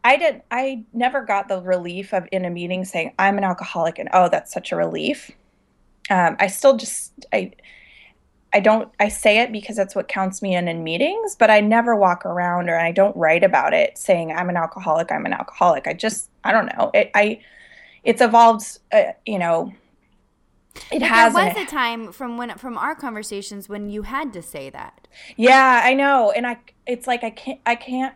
[0.04, 4.00] I did I never got the relief of in a meeting saying I'm an alcoholic
[4.00, 5.32] and oh that's such a relief.
[6.10, 7.52] Um, I still just I
[8.54, 11.60] I don't I say it because that's what counts me in in meetings, but I
[11.62, 15.34] never walk around or I don't write about it saying I'm an alcoholic, I'm an
[15.34, 15.88] alcoholic.
[15.88, 16.92] I just I don't know.
[16.94, 17.42] It I
[18.04, 19.72] it's evolved uh, you know
[20.92, 24.34] it But has there was a time from when from our conversations when you had
[24.34, 25.08] to say that.
[25.36, 26.32] Yeah, I know.
[26.32, 28.16] And I it's like I can't I can't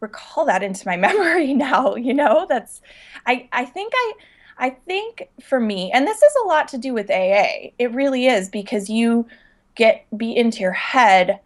[0.00, 2.46] recall that into my memory now, you know?
[2.48, 2.80] That's
[3.26, 4.12] I I think I
[4.58, 7.70] I think for me, and this is a lot to do with AA.
[7.78, 9.26] It really is because you
[9.74, 11.40] get be into your head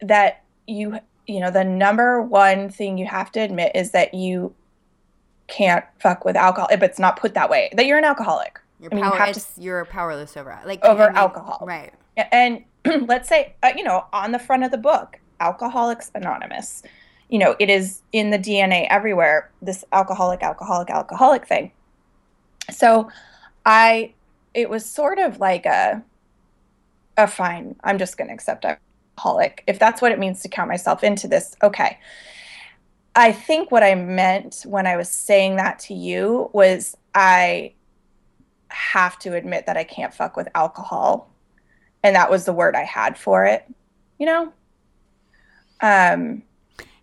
[0.00, 4.54] that you you know, the number one thing you have to admit is that you
[5.48, 7.68] can't fuck with alcohol if it's not put that way.
[7.72, 8.60] That you're an alcoholic.
[8.80, 11.64] You're, I mean, you power, have to- you're powerless over like Over I mean, alcohol.
[11.66, 11.92] right?
[12.32, 12.64] and
[13.08, 16.82] let's say uh, you know on the front of the book alcoholics anonymous
[17.28, 21.70] you know it is in the dna everywhere this alcoholic alcoholic alcoholic thing
[22.70, 23.08] so
[23.64, 24.12] i
[24.54, 26.02] it was sort of like a
[27.16, 30.68] a fine i'm just going to accept alcoholic if that's what it means to count
[30.68, 31.98] myself into this okay
[33.14, 37.72] i think what i meant when i was saying that to you was i
[38.68, 41.30] have to admit that i can't fuck with alcohol
[42.06, 43.66] and that was the word I had for it,
[44.18, 44.52] you know.
[45.80, 46.44] Um,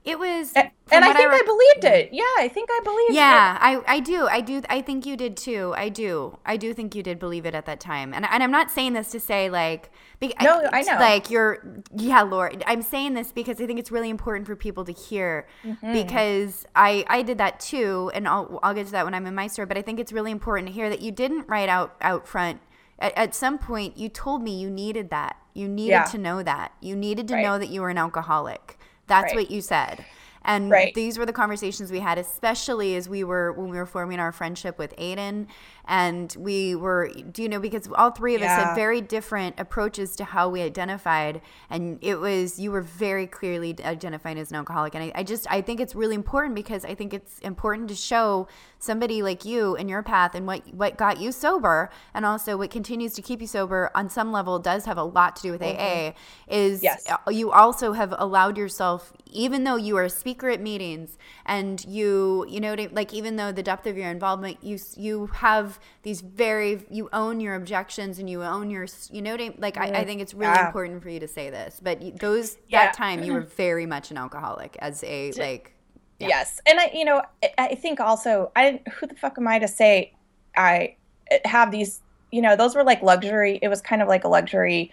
[0.05, 2.09] It was, a- from and I think I, rec- believed it.
[2.11, 3.15] Yeah, I think I believed it.
[3.15, 4.27] Yeah, I, I do.
[4.27, 4.61] I do.
[4.69, 5.73] I think you did too.
[5.77, 6.37] I do.
[6.45, 8.13] I do think you did believe it at that time.
[8.13, 10.95] And, and I'm not saying this to say like, be, No, I know.
[10.99, 12.63] Like you're, yeah, Lord.
[12.67, 15.93] I'm saying this because I think it's really important for people to hear Mm-hmm.
[15.93, 18.11] because I, I did that too.
[18.13, 19.67] And I'll, I'll get to that when I'm in my story.
[19.67, 22.59] But I think it's really important to hear that you didn't write out, out front.
[22.99, 25.37] At, at some point, you told me you needed that.
[25.53, 26.03] You needed Yeah.
[26.05, 26.73] to know that.
[26.81, 27.43] You needed to Right.
[27.43, 28.77] know that you were an alcoholic.
[29.07, 29.35] That's Right.
[29.35, 30.05] what you said.
[30.45, 30.93] And Right.
[30.93, 34.31] these were the conversations we had, especially as we were when we were forming our
[34.33, 35.47] friendship with Aiden.
[35.85, 40.15] And we were, do you know, because all three of us had very different approaches
[40.17, 41.41] to how we identified.
[41.69, 44.95] And it was, you were very clearly identifying as an alcoholic.
[44.95, 47.95] And I, I just, I think it's really important because I think it's important to
[47.95, 48.47] show
[48.79, 52.69] somebody like you and your path and what, what got you sober and also what
[52.69, 55.61] continues to keep you sober on some level does have a lot to do with
[55.61, 56.53] AA mm-hmm.
[56.53, 57.07] is Yes.
[57.29, 62.45] you also have allowed yourself even though you are a speaker at meetings and you
[62.49, 65.72] you know like even though the depth of your involvement you you have
[66.03, 69.77] these very you own your objections and you own your you know what I, like
[69.77, 70.05] I, I mm-hmm.
[70.05, 70.67] think it's really Yeah.
[70.67, 72.85] important for you to say this but those Yeah.
[72.85, 75.73] that time you were very much an alcoholic as a like
[76.19, 76.27] Yeah.
[76.29, 79.59] Yes, and I, you know, I- I think also, I who the fuck am I
[79.59, 80.13] to say
[80.55, 80.95] I
[81.31, 82.01] eh, have these?
[82.31, 83.59] You know, those were like luxury.
[83.61, 84.91] It was kind of like a luxury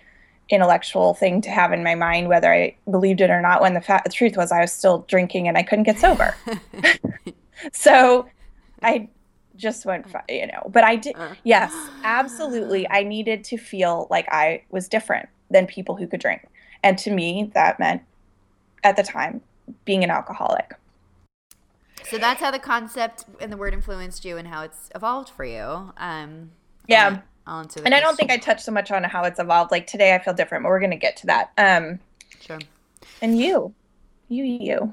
[0.48, 3.60] intellectual thing to have in my mind, whether I believed it or not.
[3.60, 6.34] When the, fa- the truth was, I was still drinking and I couldn't get sober.
[7.72, 8.26] so,
[8.82, 9.08] I
[9.60, 10.62] just went, you know.
[10.68, 11.34] But I did, Uh.
[11.44, 11.72] yes,
[12.04, 12.88] absolutely.
[12.90, 16.46] I needed to feel like I was different than people who could drink,
[16.82, 18.02] and to me, that meant
[18.82, 19.40] at the time
[19.84, 20.74] being an alcoholic.
[22.02, 25.44] so that's how the concept and the word influenced you and how it's evolved for
[25.44, 26.50] you um
[26.88, 27.20] Yeah.
[27.46, 29.70] The and I don't think I touched so much on how it's evolved.
[29.72, 31.50] Like today, I feel different, but we're gonna get to that.
[31.58, 31.98] Um,
[32.40, 32.58] sure
[33.20, 33.74] and you,
[34.28, 34.92] you, you.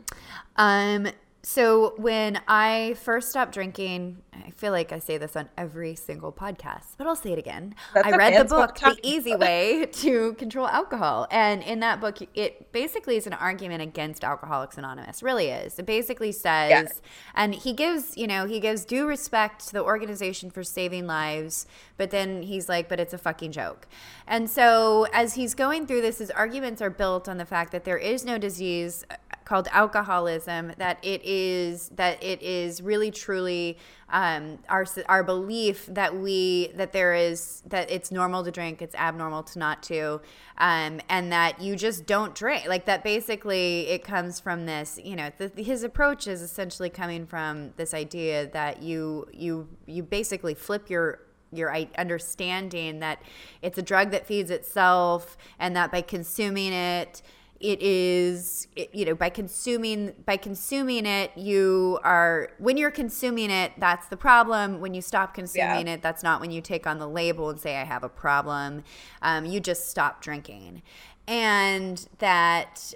[0.56, 1.08] Um,
[1.44, 6.32] so when I first stopped drinking, I feel like I say this on every single
[6.32, 7.76] podcast, but I'll say it again.
[7.94, 11.28] That's I read okay, the book, The Easy Way to Control Alcohol.
[11.32, 15.24] And in that book, it basically is an argument against Alcoholics Anonymous.
[15.24, 15.80] Really is.
[15.80, 17.02] It basically says,
[17.34, 21.66] and he gives, you know, he gives due respect to the organization for saving lives,
[21.96, 23.88] but then he's like, but it's a fucking joke.
[24.28, 27.86] And so as he's going through this, his arguments are built on the fact that
[27.86, 29.06] there is no disease
[29.48, 33.78] called alcoholism that it is that it is really truly
[34.10, 38.94] um, our our belief that we that there is that it's normal to drink it's
[38.96, 40.20] abnormal to not to
[40.58, 42.68] um, and that you just don't drink.
[42.68, 47.26] Like that basically it comes from this you know the, his approach is essentially coming
[47.26, 51.22] from this idea that you you you basically flip your
[51.54, 53.22] your understanding that
[53.62, 57.22] it's a drug that feeds itself and that by consuming it
[57.60, 63.50] it is it, you know by consuming by consuming it you are when you're consuming
[63.50, 64.80] it that's the problem.
[64.80, 67.78] When you stop consuming it that's not when you take on the label and say
[67.78, 68.84] i have a problem.
[69.22, 70.82] Um, you just stop drinking.
[71.28, 72.94] And that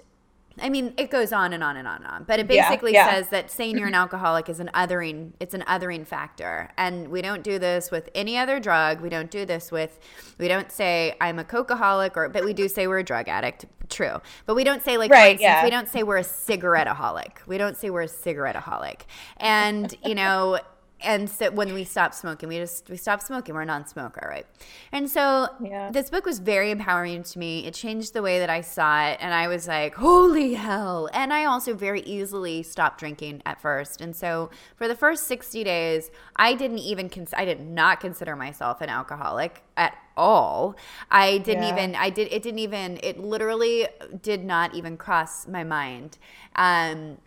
[0.60, 3.10] I mean, it goes on and on and on and on, but it basically yeah.
[3.10, 5.32] says that saying you're an alcoholic is an othering.
[5.40, 9.00] It's an othering factor, and we don't do this with any other drug.
[9.00, 9.98] We don't do this with.
[10.38, 13.66] We don't say I'm a cokeaholic, or but we do say we're a drug addict.
[13.88, 15.64] True, but we don't say like Right, instance, yeah.
[15.64, 17.46] we don't say we're a cigaretteaholic.
[17.46, 19.02] We don't say we're a cigaretteaholic,
[19.38, 20.58] and you know.
[21.04, 23.54] And so when we stopped smoking, we just we stopped smoking.
[23.54, 24.46] We're a non-smoker, right?
[24.92, 25.90] And so Yeah.
[25.90, 27.66] this book was very empowering to me.
[27.66, 31.32] It changed the way that I saw it, and I was like, "Holy hell!" And
[31.32, 34.00] I also very easily stopped drinking at first.
[34.00, 38.36] And so for the first sixty days, I didn't even cons- I did not consider
[38.36, 40.76] myself an alcoholic at all.
[41.10, 41.70] I didn't Yeah.
[41.70, 43.88] even I did it didn't even it literally
[44.20, 46.18] did not even cross my mind.
[46.56, 47.18] Um,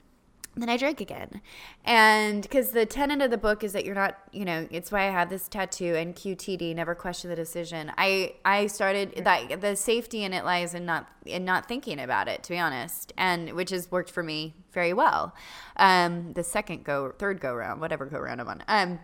[0.56, 1.42] then I drank again.
[1.84, 5.08] And because the tenet of the book is that you're not, you know, it's why
[5.08, 7.92] I have this tattoo and QTD, never question the decision.
[7.98, 12.28] I I started that the safety in it lies in not in not thinking about
[12.28, 15.36] it, to be honest, and which has worked for me very well.
[15.78, 18.64] Um, the second go, third go round, whatever go round I'm on.
[18.68, 19.00] Um,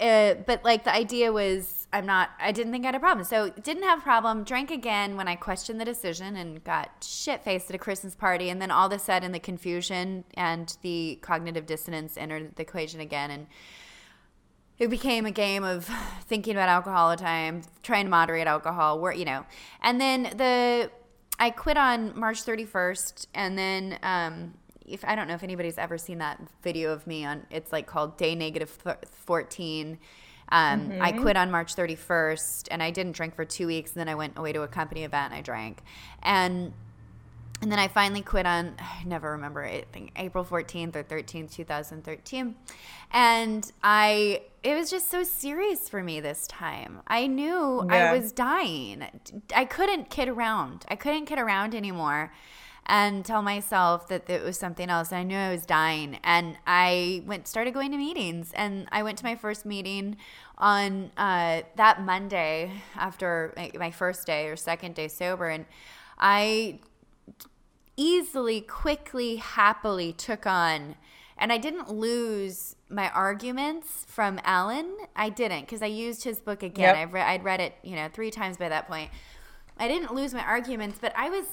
[0.00, 3.24] uh, but like the idea was i'm not i didn't think i had a problem.
[3.24, 4.44] So didn't have a problem.
[4.44, 8.48] Drank again when i questioned the decision and got shit faced at a christmas party.
[8.48, 13.00] And then all of a sudden the confusion and the cognitive dissonance entered the equation
[13.00, 13.30] again.
[13.30, 13.46] And
[14.78, 15.84] it became a game of
[16.22, 19.44] thinking about alcohol all the time trying to moderate alcohol where you know.
[19.82, 20.90] And then the
[21.38, 24.54] i quit on march 31st and then um
[24.90, 27.86] if i don't know if anybody's ever seen that video of me on it's like
[27.86, 29.98] called day negative th- 14
[30.52, 33.92] um, I quit on March 31st and I didn't drink for two weeks.
[33.92, 35.80] And then I went away to a company event and I drank.
[36.22, 36.72] And
[37.62, 41.52] and then I finally quit on, I never remember, I think April 14th or 13th,
[41.52, 42.54] 2013.
[43.12, 47.02] And I, it was just so serious for me this time.
[47.06, 48.12] I knew Yeah.
[48.12, 49.04] I was dying.
[49.54, 50.86] I couldn't kid around.
[50.88, 52.32] I couldn't kid around anymore
[52.86, 55.12] and tell myself that it was something else.
[55.12, 56.18] I knew I was dying.
[56.24, 58.52] And I went, started going to meetings.
[58.54, 60.16] And I went to my first meeting
[60.58, 65.48] on uh, that Monday after my- first day or second day sober.
[65.48, 65.66] And
[66.18, 66.80] I
[67.96, 70.94] easily, quickly, happily took on,
[71.36, 74.96] and I didn't lose my arguments from Allen.
[75.14, 76.94] I didn't because I used his book again.
[76.94, 76.96] Yep.
[76.96, 79.10] I've re- I'd read it, you know, three times by that point.
[79.78, 81.44] I didn't lose my arguments, but I was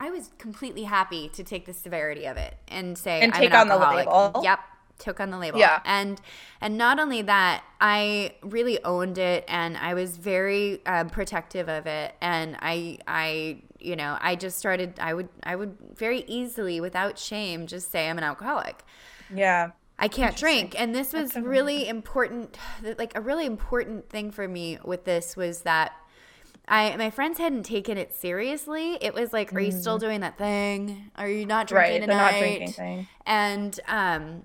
[0.00, 3.52] I was completely happy to take the severity of it and say And I'm take
[3.52, 4.40] an on the label.
[4.42, 4.60] Yep,
[4.98, 5.60] took on the label.
[5.60, 5.80] Yeah.
[5.84, 6.20] and
[6.60, 11.86] and not only that, I really owned it, and I was very um, protective of
[11.86, 16.80] it, and I I you know I just started I would I would very easily
[16.80, 18.84] without shame just say I'm an alcoholic.
[19.34, 19.72] Yeah.
[20.02, 20.80] I can't drink.
[20.80, 22.56] And this was really important.
[22.96, 25.92] Like a really important thing for me with this was that
[26.70, 28.96] I my friends hadn't taken it seriously.
[29.02, 31.10] It was like, are you still doing that thing?
[31.16, 32.08] Are you not drinking Mm.
[32.08, 32.08] Right.
[32.08, 33.08] The not drinking thing.
[33.26, 34.42] And um,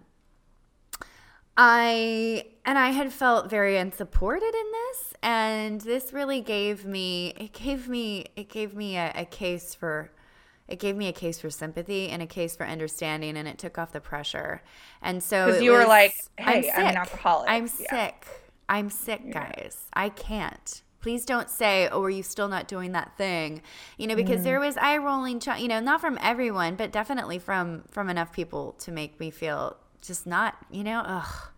[1.57, 7.53] I and I had felt very unsupported in this, and this really gave me it
[7.53, 10.11] gave me it gave me a, a case for
[10.67, 13.78] it gave me a case for sympathy and a case for understanding, and it took
[13.78, 14.63] off the pressure.
[15.01, 18.07] And so because you were was- like, I'm "Hey, I'm an alcoholic." I'm Yeah.
[18.07, 18.28] sick.
[18.67, 19.78] I'm sick, guys.
[19.93, 20.82] I can't.
[21.06, 23.62] Please don't say, "Oh, are you still not doing that thing?"
[23.99, 24.45] You know, because Mm.
[24.45, 25.39] there was eye rolling.
[25.39, 29.30] Ch- you know, not from everyone, but definitely from from enough people to make me
[29.30, 30.56] feel just not.
[30.72, 31.49] You know, ugh.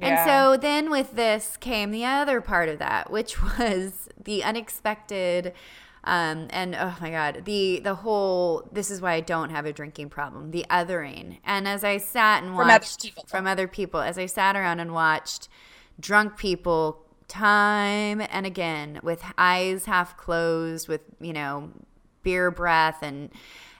[0.00, 0.24] And Yeah.
[0.24, 5.52] so then with this came the other part of that, which was the unexpected.
[6.04, 9.72] Um, and oh my god, the the whole this is why I don't have a
[9.74, 11.40] drinking problem, the othering.
[11.44, 13.24] And as I sat and From other watched people.
[13.26, 15.48] from other people, as I sat around and watched
[16.00, 21.70] drunk people time and again with eyes half closed, with you know
[22.22, 23.30] beer breath and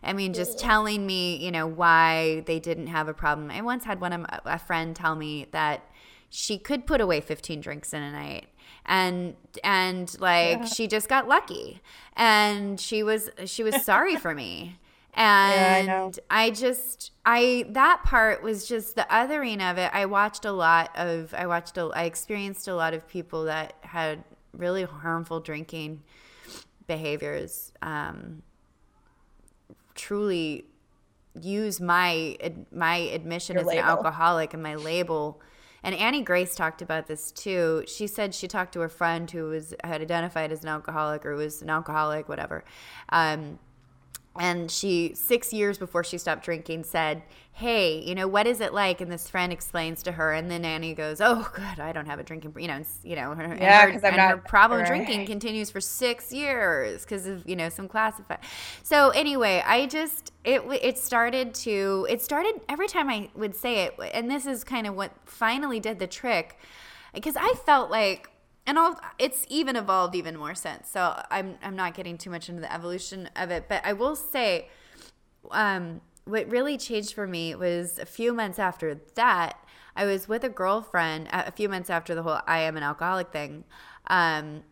[0.03, 3.51] I mean, just telling me, you know, why they didn't have a problem.
[3.51, 5.85] I once had one of my, a friend tell me that
[6.31, 8.47] she could put away 15 drinks in a night.
[8.87, 11.81] And and like she just got lucky.
[12.17, 14.79] And she was she was sorry for me.
[15.19, 16.13] I And know.
[16.31, 19.91] I just I that part was just the othering of it.
[19.93, 23.75] I watched a lot of I watched a I experienced a lot of people that
[23.81, 26.03] had really harmful drinking
[26.87, 27.73] behaviors.
[27.83, 28.43] Um,
[29.95, 30.67] truly
[31.41, 32.37] use my
[32.73, 35.41] my admission Your as an alcoholic and my label.
[35.83, 37.85] And Annie Grace talked about this too.
[37.87, 41.35] She said she talked to a friend who was had identified as an alcoholic or
[41.35, 42.65] was an alcoholic, whatever.
[43.11, 43.59] Um,
[44.39, 47.23] and she six years before she stopped drinking said
[47.53, 50.65] hey you know what is it like and this friend explains to her and then
[50.65, 53.43] annie goes oh good i don't have a drinking you know and, you know her,
[53.43, 54.87] and Yeah, her- 'cause I'm and her problem right.
[54.87, 58.39] drinking continues for six years because of you know some classified
[58.83, 63.85] so anyway i just it it started to it started every time i would say
[63.85, 66.59] it and this is kind of what finally did the trick
[67.13, 68.31] because i felt like
[68.69, 70.91] and I'll, it's even evolved even more since.
[70.91, 74.15] So I'm I'm not getting too much into the evolution of it, but I will
[74.15, 74.69] say,
[75.51, 79.57] um, what really changed for me was a few months after that.
[79.97, 82.83] I was with a girlfriend a a few months after the whole I am an
[82.83, 83.65] alcoholic thing.
[84.09, 84.65] Um,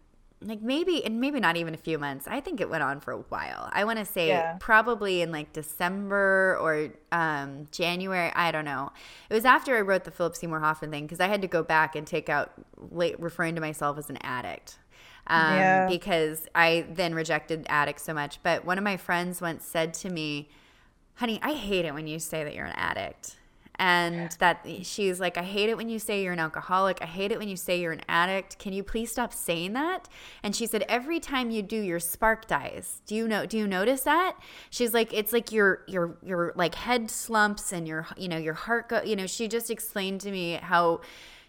[0.43, 2.27] like maybe and maybe not even a few months.
[2.29, 3.71] I think it went on for a while.
[3.73, 4.57] I want to say Yeah.
[4.61, 8.31] probably in like December or um, January.
[8.35, 8.93] I don't know.
[9.31, 11.63] It was after I wrote the Philip Seymour Hoffman thing because I had to go
[11.63, 12.53] back and take out
[12.91, 14.79] late, referring to myself as an addict.
[15.27, 15.87] Um, Yeah.
[15.89, 18.43] Because I then rejected addicts so much.
[18.43, 20.51] But one of my friends once said to me,
[21.15, 23.36] honey, I hate it when you say that you're an addict.
[23.79, 26.99] And that she's like, I hate it when you say you're an alcoholic.
[27.03, 28.59] I hate it when you say you're an addict.
[28.59, 30.09] Can you please stop saying that?
[30.43, 33.03] And she said, every time you do, your spark dies.
[33.07, 33.45] Do you know?
[33.47, 34.37] Do you notice that?
[34.71, 38.55] She's like, it's like your your your like head slumps and your you know your
[38.55, 39.03] heart go.
[39.03, 41.01] You know, she just explained to me how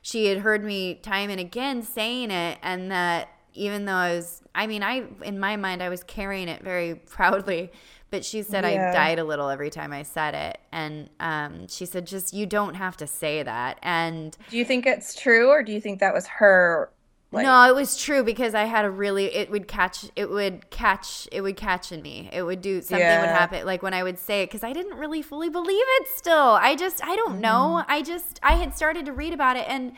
[0.02, 4.42] she had heard me time and again saying it, and that even though I was,
[4.54, 7.72] I mean, I in my mind I was carrying it very proudly,
[8.10, 8.90] but she said Yeah.
[8.90, 12.46] I died a little every time I said it, and um, she said just you
[12.46, 16.00] don't have to say that, and Do you think it's true, or do you think
[16.00, 16.90] that was her?
[17.30, 20.70] Like, no, it was true because I had a really it would catch it would
[20.70, 22.30] catch it would catch in me.
[22.32, 24.98] It would do something would happen like when I would say it cuz I didn't
[24.98, 26.58] really fully believe it still.
[26.62, 27.82] I just I don't know.
[27.82, 27.92] Mm-hmm.
[27.92, 29.92] I just I had started to read about it and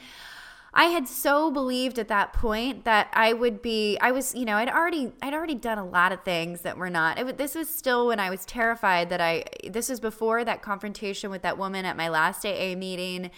[0.79, 4.55] I had so believed at that point that I would be I was, you know,
[4.55, 7.19] I'd already I'd already done a lot of things that were not.
[7.19, 11.31] It, this was still when I was terrified that I this was before that confrontation
[11.31, 13.29] with that woman at my last AA meeting.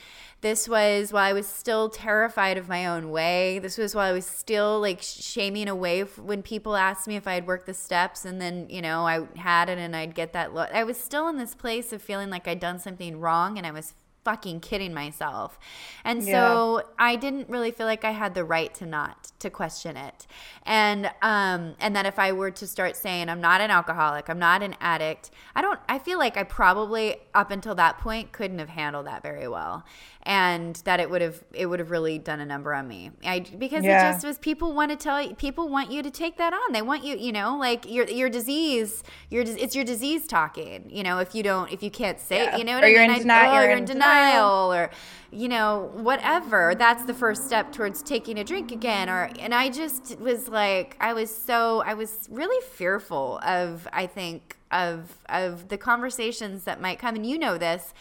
[0.42, 3.58] This was while I was still terrified of my own way.
[3.58, 7.34] This was while I was still like shaming away when people asked me if I
[7.34, 10.54] had worked the steps and then, you know, I had it and I'd get that
[10.54, 10.70] look.
[10.72, 13.72] I was still in this place of feeling like I'd done something wrong and I
[13.72, 15.58] was fucking kidding myself?
[16.04, 19.98] And so I didn't really feel like I had the right to not to question
[19.98, 20.28] it.
[20.64, 24.40] And um and that if I were to start saying I'm not an alcoholic, I'm
[24.40, 28.60] not an addict, I don't I feel like I probably up until that point couldn't
[28.60, 29.84] have handled that very well.
[30.24, 33.10] And that it would have it would have really done a number on me.
[33.26, 34.10] I because Yeah.
[34.10, 36.74] it just was people want to tell you people want you to take that on.
[36.74, 41.02] They want you, you know, like your your disease, your it's your disease talking, you
[41.02, 42.58] know, if you don't if you can't say, Yeah.
[42.58, 43.22] you know what Or I you're mean?
[43.22, 44.70] in I- deni- oh, you're you're in in denial.
[44.70, 44.92] denial or
[45.32, 49.70] you know whatever that's the first step towards taking a drink again or and i
[49.70, 55.70] just was like i was so i was really fearful of i think of of
[55.70, 57.94] the conversations that might come and you know this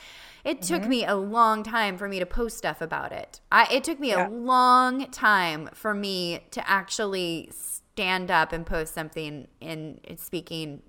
[0.45, 0.91] it took Mm-hmm.
[0.91, 3.41] me a long time for me to post stuff about it.
[3.53, 4.29] I, it took me Yeah.
[4.29, 10.83] a long time for me to actually stand up and post something in, in speaking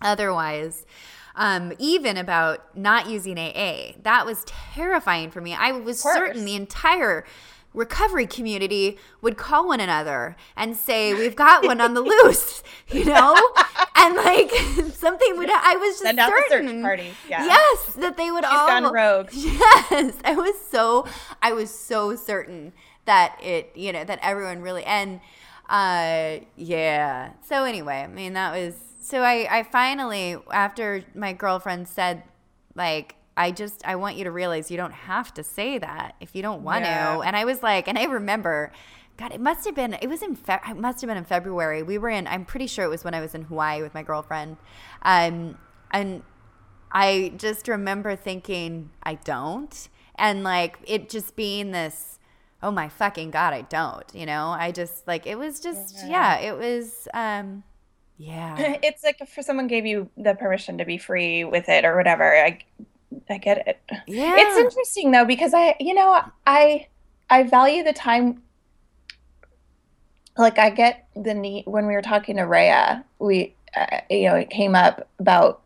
[0.00, 0.84] otherwise
[1.34, 5.54] um, even about not using aa that was terrifying for me.
[5.54, 7.24] I was certain the entire
[7.74, 13.04] recovery community would call one another and say we've got one on the loose you
[13.04, 13.34] know
[14.06, 14.50] and like
[14.94, 17.10] something would i was just Send out the certain search party.
[17.28, 17.44] Yeah.
[17.44, 19.28] yes that they would She's all gone rogue.
[19.32, 21.06] Yes, I was so
[21.42, 22.72] I was so certain
[23.04, 25.20] that it you know that everyone really and
[25.68, 27.30] uh yeah.
[27.42, 32.22] So anyway, I mean that was so I I finally after my girlfriend said
[32.74, 36.34] like I just I want you to realize you don't have to say that if
[36.34, 37.16] you don't want Yeah.
[37.16, 37.20] to.
[37.22, 38.72] And I was like and I remember
[39.16, 39.94] God, it must have been.
[39.94, 40.36] It was in.
[40.36, 41.82] Fe- it must have been in February.
[41.82, 42.26] We were in.
[42.26, 44.56] I'm pretty sure it was when I was in Hawaii with my girlfriend,
[45.02, 45.58] um,
[45.90, 46.22] and
[46.92, 49.88] I just remember thinking, I don't.
[50.14, 52.18] And like it just being this,
[52.62, 54.04] oh my fucking God, I don't.
[54.14, 57.64] You know, I just like, it was just, yeah, it was, um,
[58.16, 58.78] yeah.
[58.82, 62.34] It's like if someone gave you the permission to be free with it or whatever.
[62.34, 62.60] I,
[63.28, 63.78] I get it.
[64.06, 64.34] Yeah.
[64.38, 66.86] It's interesting though because I, you know, I,
[67.28, 68.42] I value the time.
[70.38, 74.34] Like I get the need when we were talking to Raya, we, uh, you know,
[74.36, 75.62] it came up about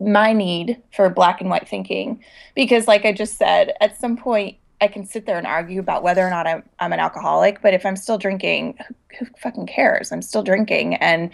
[0.00, 2.22] my need for black and white thinking
[2.54, 6.02] because, like I just said, at some point I can sit there and argue about
[6.02, 8.78] whether or not I'm I'm an alcoholic, but if I'm still drinking,
[9.18, 10.12] who, who fucking cares?
[10.12, 11.30] I'm still drinking, and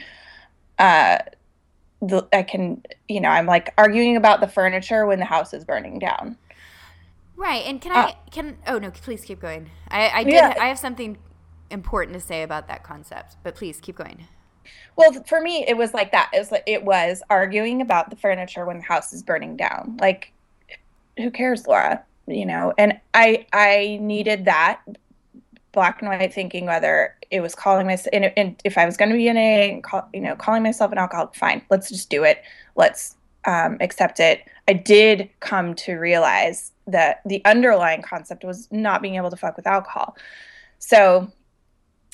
[0.79, 1.19] uh,
[2.01, 5.65] the, I can, you know, I'm like arguing about the furniture when the house is
[5.65, 6.37] burning down.
[7.37, 7.65] right.
[7.67, 9.71] And can Uh, I, can, oh no, please keep going.
[9.89, 10.55] I, I did, Yeah.
[10.61, 11.19] I have something
[11.71, 14.27] important to say about that concept, but please keep going.
[14.97, 16.31] Well, for me, it was like that.
[16.35, 19.97] It was, like, it was arguing about the furniture when the house is burning down.
[20.01, 20.33] Like,
[21.17, 22.05] who cares, Laura?
[22.27, 24.83] You know, and I I needed that
[25.73, 29.11] black and white thinking whether it was calling myself and, and if I was going
[29.11, 32.25] to be in a call, you know calling myself an alcoholic, fine, let's just do
[32.25, 32.43] it.
[32.77, 33.17] Let's
[33.47, 34.43] um, accept it.
[34.67, 39.57] I did come to realize that the underlying concept was not being able to fuck
[39.57, 40.17] with alcohol.
[40.79, 41.31] So,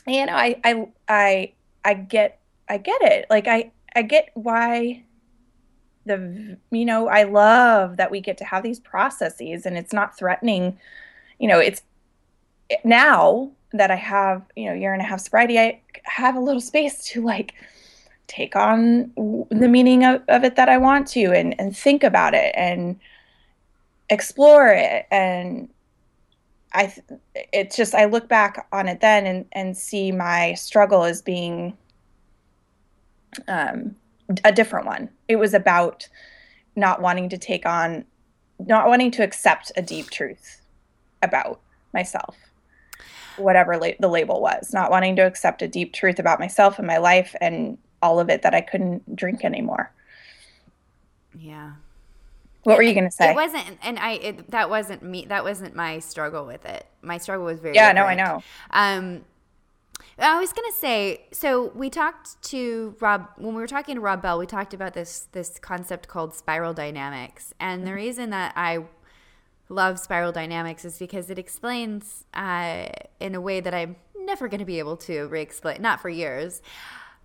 [0.07, 1.53] you know, I I I
[1.85, 3.27] I get I get it.
[3.31, 5.05] Like I I get why
[6.07, 10.17] the you know, I love that we get to have these processes and it's not
[10.17, 10.79] threatening.
[11.39, 11.83] You know, it's
[12.85, 16.61] now that I have, you know, year and a half sobriety, I have a little
[16.61, 17.55] space to like
[18.27, 19.13] take on
[19.51, 22.99] the meaning of, of it that I want to and and think about it and
[24.11, 25.69] explore it and
[26.75, 26.93] I
[27.53, 31.77] it's just I look back on it then and and see my struggle as being
[33.49, 33.97] um
[34.45, 35.09] a different one.
[35.29, 36.09] It was about
[36.77, 38.05] not wanting to take on
[38.59, 40.61] not wanting to accept a deep truth
[41.23, 41.61] about
[41.93, 42.37] myself.
[43.37, 46.87] Whatever la- the label was, not wanting to accept a deep truth about myself and
[46.87, 49.93] my life and all of it that I couldn't drink anymore.
[51.37, 51.73] Yeah.
[52.65, 53.31] What were you going to say?
[53.31, 56.87] It wasn't, and I, it, that wasn't me, that wasn't my struggle with it.
[57.03, 58.43] My struggle was very yeah, no, I know.
[58.71, 59.25] Um,
[60.19, 64.23] I was gonna say, so we talked to Rob when we were talking to Rob
[64.23, 64.39] Bell.
[64.39, 68.85] We talked about this this concept called spiral dynamics, and the reason that I
[69.69, 72.87] love spiral dynamics is because it explains uh,
[73.19, 76.63] in a way that I'm never going to be able to re-explain, not for years,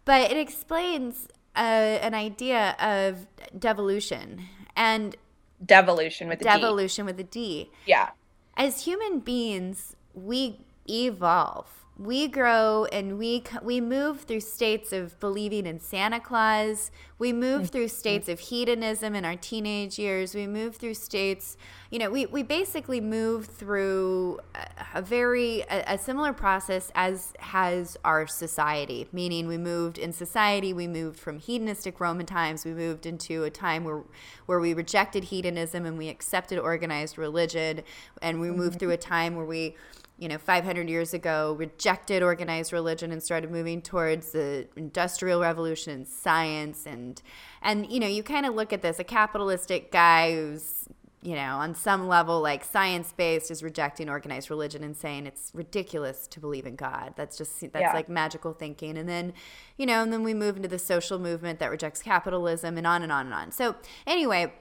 [0.06, 3.28] but it explains uh, an idea of
[3.60, 5.16] devolution and
[5.64, 6.50] Devolution with a D.
[6.50, 8.10] devolution with a D Yeah.
[8.56, 11.79] as human beings, we evolve.
[12.00, 16.92] We grow and we we move through states of believing in Santa Claus.
[17.18, 17.70] We move mm.
[17.72, 20.34] through states of hedonism in our teenage years.
[20.34, 21.58] We move through states,
[21.92, 27.34] you know, we, we basically move through a, a very a, a, similar process as
[27.40, 29.10] has our society.
[29.12, 33.50] Meaning, we moved in society, we moved from hedonistic Roman times, we moved into a
[33.50, 34.04] time where
[34.46, 37.82] where we rejected hedonism and we accepted organized religion,
[38.22, 38.80] and we moved mm-hmm.
[38.80, 39.76] through a time where we
[40.20, 45.94] you know 500 years ago rejected organized religion and started moving towards the industrial revolution
[45.94, 47.22] and science and
[47.62, 50.90] and you know you kind of look at this a capitalistic guy who's
[51.22, 55.52] you know on some level like science based is rejecting organized religion and saying it's
[55.54, 57.14] ridiculous to believe in god.
[57.16, 57.94] That's just that's yeah.
[57.94, 58.98] like magical thinking.
[58.98, 59.34] And then
[59.78, 63.04] you know and then we move into the social movement that rejects capitalism and on
[63.04, 63.52] and on and on.
[63.52, 63.76] So
[64.08, 64.54] anyway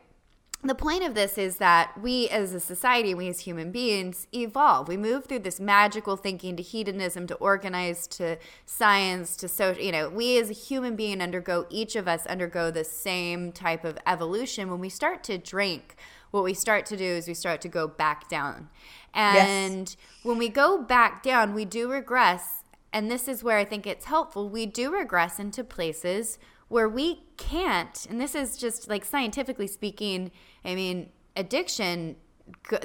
[0.64, 4.88] the point of this is that we as a society, we as human beings evolve.
[4.88, 9.82] We move through this magical thinking to hedonism, to organized, to science, to social.
[9.82, 13.84] You know, we as a human being undergo, each of us undergo the same type
[13.84, 14.68] of evolution.
[14.68, 15.94] When we start to drink,
[16.32, 18.68] what we start to do is we start to go back down.
[19.14, 19.96] And yes.
[20.24, 22.64] when we go back down, we do regress.
[22.92, 24.48] And this is where I think it's helpful.
[24.48, 26.38] We do regress into places
[26.68, 30.30] where we can't, and this is just like scientifically speaking,
[30.64, 32.16] I mean, addiction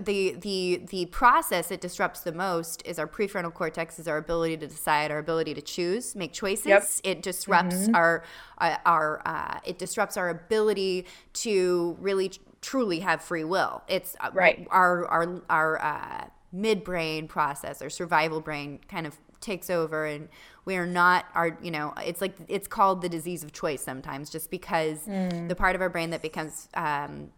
[0.01, 4.57] the the the process it disrupts the most is our prefrontal cortex is our ability
[4.57, 6.83] to decide our ability to choose make choices yep.
[7.03, 7.95] it disrupts mm-hmm.
[7.95, 8.23] our
[8.57, 14.29] uh, our uh, it disrupts our ability to really truly have free will it's uh,
[14.33, 20.29] right our our our uh, midbrain process or survival brain kind of takes over and
[20.65, 24.29] we are not our you know it's like it's called the disease of choice sometimes
[24.29, 25.47] just because mm.
[25.49, 27.29] the part of our brain that becomes um,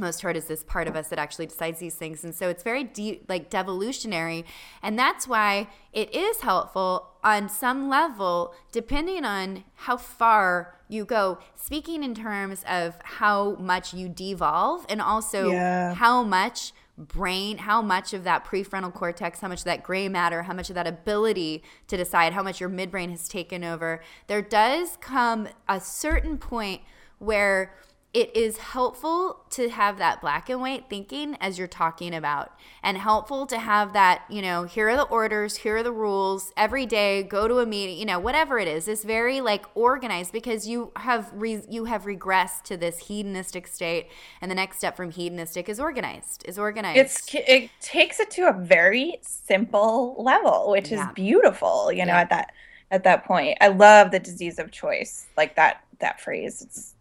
[0.00, 2.62] most hurt is this part of us that actually decides these things and so it's
[2.62, 4.44] very deep like devolutionary
[4.82, 11.38] and that's why it is helpful on some level depending on how far you go
[11.54, 15.94] speaking in terms of how much you devolve and also yeah.
[15.94, 20.42] how much brain, how much of that prefrontal cortex, how much of that gray matter,
[20.42, 24.42] how much of that ability to decide, how much your midbrain has taken over, there
[24.42, 26.82] does come a certain point
[27.18, 27.74] where
[28.12, 32.52] it is helpful to have that black and white thinking as you're talking about
[32.82, 36.52] and helpful to have that you know here are the orders here are the rules
[36.56, 40.32] every day go to a meeting you know whatever it is it's very like organized
[40.32, 44.08] because you have re- you have regressed to this hedonistic state
[44.40, 48.48] and the next step from hedonistic is organized is organized it's it takes it to
[48.48, 51.08] a very simple level which yeah.
[51.08, 52.20] is beautiful you know yeah.
[52.20, 52.52] at that
[52.90, 56.94] at that point i love the disease of choice like that that phrase it's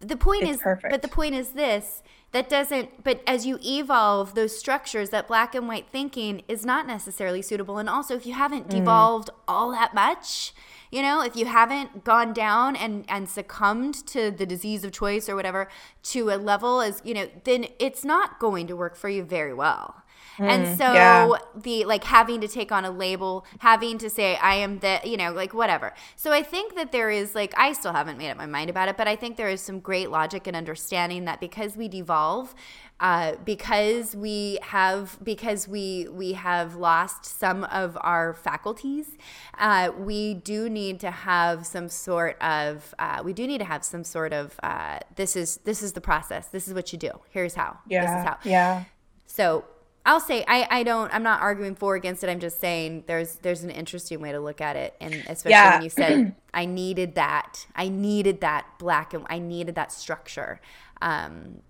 [0.00, 0.90] the point it's is perfect.
[0.90, 5.54] but the point is this that doesn't but as you evolve those structures that black
[5.54, 8.70] and white thinking is not necessarily suitable and also if you haven't mm.
[8.70, 9.34] devolved mm.
[9.46, 10.52] all that much
[10.90, 15.28] you know if you haven't gone down and and succumbed to the disease of choice
[15.28, 15.68] or whatever
[16.02, 19.54] to a level as you know then it's not going to work for you very
[19.54, 20.02] well
[20.40, 21.28] and mm, so yeah.
[21.54, 25.16] the like having to take on a label, having to say I am the, you
[25.16, 25.92] know, like whatever.
[26.16, 28.88] So I think that there is like I still haven't made up my mind about
[28.88, 32.54] it, but I think there is some great logic and understanding that because we devolve,
[33.00, 39.16] uh, because we have because we we have lost some of our faculties,
[39.58, 43.84] uh, we do need to have some sort of uh, we do need to have
[43.84, 46.48] some sort of uh, this is this is the process.
[46.48, 47.10] This is what you do.
[47.30, 47.78] Here's how.
[47.88, 48.02] Yeah.
[48.02, 48.38] This is how.
[48.44, 48.84] Yeah.
[49.26, 49.64] So
[50.10, 52.30] I'll say I, I don't I'm not arguing for against it.
[52.30, 55.74] I'm just saying there's there's an interesting way to look at it, and especially yeah.
[55.76, 60.60] when you said I needed that I needed that black and I needed that structure.
[61.00, 61.60] Um,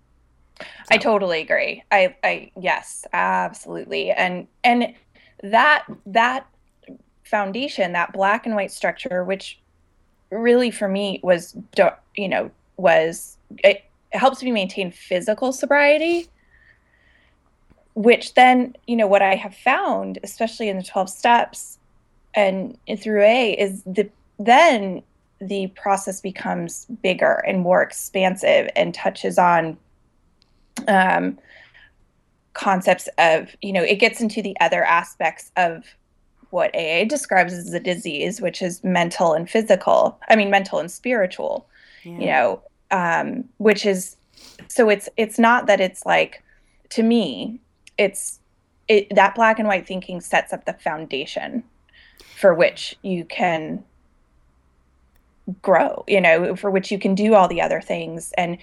[0.59, 0.65] so.
[0.89, 1.83] I totally agree.
[1.91, 4.95] I I yes, absolutely, and and
[5.43, 6.47] that that
[7.23, 9.59] foundation, that black and white structure, which
[10.31, 11.55] really for me was
[12.15, 13.83] you know was it
[14.13, 16.27] helps me maintain physical sobriety
[17.93, 21.77] which then you know what i have found especially in the 12 steps
[22.33, 25.01] and through a is the then
[25.39, 29.75] the process becomes bigger and more expansive and touches on
[30.87, 31.37] um,
[32.53, 35.85] concepts of you know it gets into the other aspects of
[36.49, 40.91] what aa describes as a disease which is mental and physical i mean mental and
[40.91, 41.67] spiritual
[42.03, 42.19] yeah.
[42.19, 42.61] you know
[42.91, 44.17] um, which is
[44.67, 46.43] so it's it's not that it's like
[46.89, 47.59] to me
[48.01, 48.39] it's
[48.87, 51.63] it, that black and white thinking sets up the foundation
[52.39, 53.83] for which you can
[55.61, 58.57] grow you know for which you can do all the other things and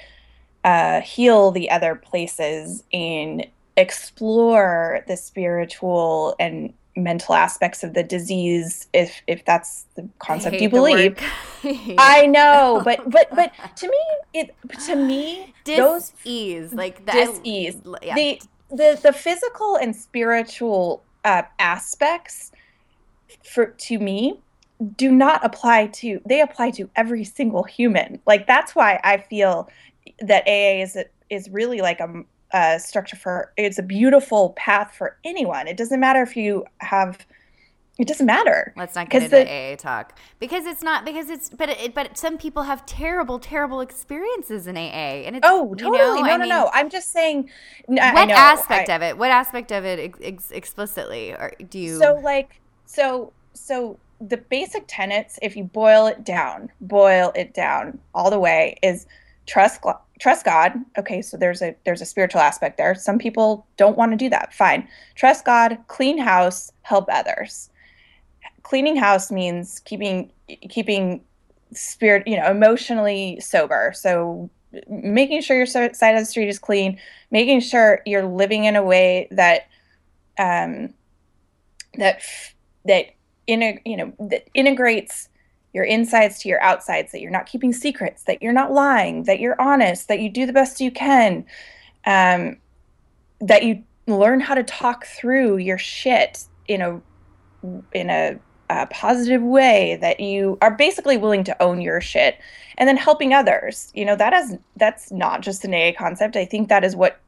[0.65, 8.89] uh, heal the other places and explore the spiritual and mental aspects of the disease
[8.93, 11.17] if if that's the concept you believe
[11.99, 13.99] i know but but but to me
[14.35, 18.15] it to me those dis-ease like the, I- dis-ease yeah.
[18.17, 22.53] the the the physical and spiritual uh, aspects
[23.43, 24.41] for to me
[24.97, 28.21] do not apply to they apply to every single human.
[28.27, 29.69] Like that's why i feel
[30.21, 30.97] that aa is
[31.31, 35.67] is really like a, a structure for it's a beautiful path for anyone.
[35.67, 37.27] It doesn't matter if you have
[37.99, 41.49] it doesn't matter Let's not get into the- AA talk because it's not because it's
[41.51, 45.77] but it, but some people have terrible terrible experiences in AA and it's oh you
[45.77, 47.51] totally know, no I no mean, no i'm just saying
[47.89, 49.19] n- I- I What aspect I- of it?
[49.19, 51.99] What aspect of it ex- explicitly or do you?
[51.99, 57.99] So like so so the basic tenets, if you boil it down, boil it down
[58.15, 59.07] all the way, is
[59.47, 59.81] trust
[60.19, 60.73] trust God.
[60.97, 62.95] Okay, so there's a there's a spiritual aspect there.
[62.95, 64.53] Some people don't want to do that.
[64.55, 64.89] Fine.
[65.15, 67.71] Trust God, clean house, help others.
[68.69, 70.31] Cleaning house means keeping
[70.69, 71.23] keeping
[71.73, 73.93] spirit, you know, emotionally sober.
[73.95, 74.51] So
[74.89, 76.99] making sure your side of the street is clean,
[77.31, 79.69] making sure you're living in a way that
[80.39, 80.93] um
[81.95, 82.23] that
[82.85, 83.07] that
[83.47, 85.29] in you know that integrates
[85.73, 89.39] your insides to your outsides that you're not keeping secrets that you're not lying that
[89.39, 91.45] you're honest that you do the best you can
[92.07, 92.57] um,
[93.41, 97.01] that you learn how to talk through your shit in a
[97.93, 98.39] in a,
[98.71, 102.39] a positive way that you are basically willing to own your shit
[102.77, 106.45] and then helping others you know that is that's not just an aa concept i
[106.45, 107.21] think that is what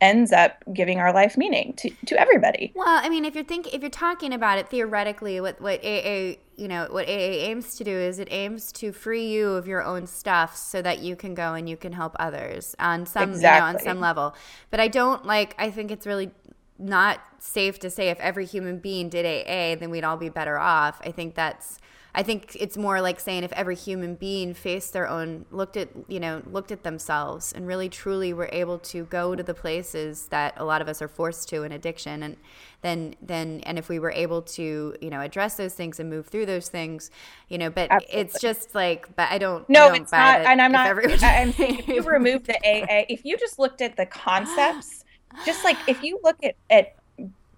[0.00, 3.72] ends up giving our life meaning to, to everybody Well, I mean, if you're think
[3.72, 7.84] if you're talking about it theoretically, what what AA you know what AA aims to
[7.84, 11.34] do is it aims to free you of your own stuff so that you can
[11.34, 14.34] go and you can help others on some you know on some level.
[14.70, 15.54] But I don't like.
[15.58, 16.30] I think it's really
[16.78, 20.58] not safe to say if every human being did AA, then we'd all be better
[20.58, 21.00] off.
[21.04, 21.78] I think that's.
[22.18, 25.90] I think it's more like saying if every human being faced their own, looked at
[26.08, 30.28] you know, looked at themselves, and really truly were able to go to the places
[30.28, 32.38] that a lot of us are forced to in addiction, and
[32.80, 36.26] then then and if we were able to you know address those things and move
[36.28, 37.10] through those things,
[37.50, 39.66] you know, but it's just like, but I don't.
[39.68, 40.86] I No, don't it's not, and I'm not.
[40.86, 45.04] everyone- I'm saying if you remove the AA, if you just looked at the concepts,
[45.44, 46.94] just like if you look at at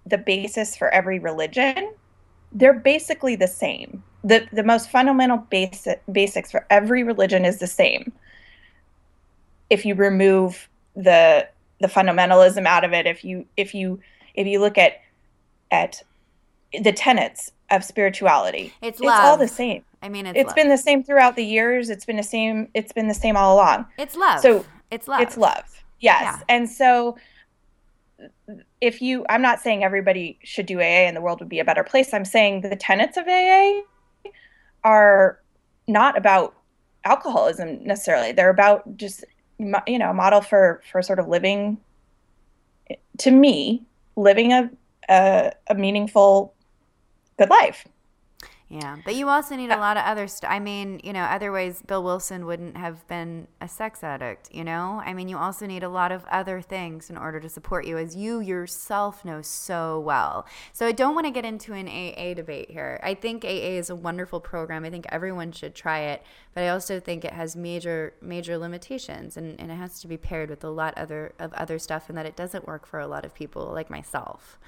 [0.05, 1.93] the basis for every religion,
[2.51, 4.03] they're basically the same.
[4.23, 8.11] the The most fundamental basic basics for every religion is the same.
[9.69, 11.47] If you remove the
[11.79, 13.99] the fundamentalism out of it, if you if you
[14.33, 15.01] if you look at
[15.71, 16.01] at
[16.73, 20.77] the tenets of spirituality, It's it's all the same I mean, it's it's been the
[20.77, 24.15] same throughout the years it's been the same it's been the same all along it's
[24.15, 24.39] love.
[24.39, 25.21] so it's love.
[25.21, 26.39] it's love yes Yeah.
[26.47, 27.17] and so
[28.81, 31.65] if you i'm not saying everybody should do aa and the world would be a
[31.65, 32.13] better place.
[32.13, 33.81] I'm saying the tenets of aa
[34.83, 35.39] are
[35.87, 36.55] not about
[37.03, 38.31] alcoholism necessarily.
[38.31, 39.25] They're about just
[39.57, 41.77] you know a model for for sort of living
[43.17, 43.83] to me
[44.15, 44.69] living a
[45.09, 46.53] a, a meaningful
[47.37, 47.85] good life
[48.71, 50.51] Yeah, but you also need a uh, lot of other stuff.
[50.51, 55.01] I mean, you know, otherwise Bill Wilson wouldn't have been a sex addict, you know?
[55.03, 57.97] I mean, you also need a lot of other things in order to support you,
[57.97, 60.45] as you yourself know so well.
[60.71, 62.99] So I don't want to get into an AA debate here.
[63.01, 64.85] I think AA is a wonderful program.
[64.85, 66.21] I think everyone should try it,
[66.53, 70.17] but I also think it has major, major limitations, and, and it has to be
[70.17, 73.07] paired with a lot other of other stuff, and that it doesn't work for a
[73.07, 74.59] lot of people like myself.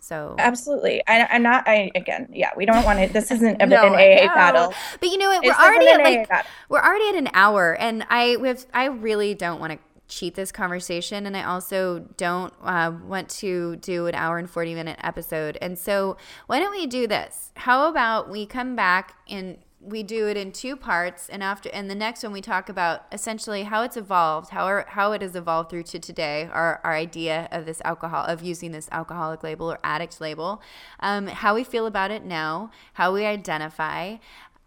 [0.00, 1.02] So Absolutely.
[1.06, 1.66] I, I'm not.
[1.68, 2.50] I again, yeah.
[2.56, 3.12] We don't want to.
[3.12, 4.34] This isn't a, No, an AA know.
[4.34, 4.74] battle.
[5.00, 5.42] But you know what?
[5.44, 6.50] We're This already at an like battle.
[6.68, 10.50] we're already at an hour, and I with I really don't want to cheat this
[10.52, 15.58] conversation, and I also don't uh, want to do an hour and forty minute episode.
[15.60, 17.52] And so, why don't we do this?
[17.56, 21.88] How about we come back and we do it in two parts, and after and
[21.88, 25.70] the next one we talk about essentially how it's evolved, how how it has evolved
[25.70, 29.78] through to today, our our idea of this alcohol of using this alcoholic label or
[29.84, 30.60] addict label,
[31.00, 34.16] um, how we feel about it now, how we identify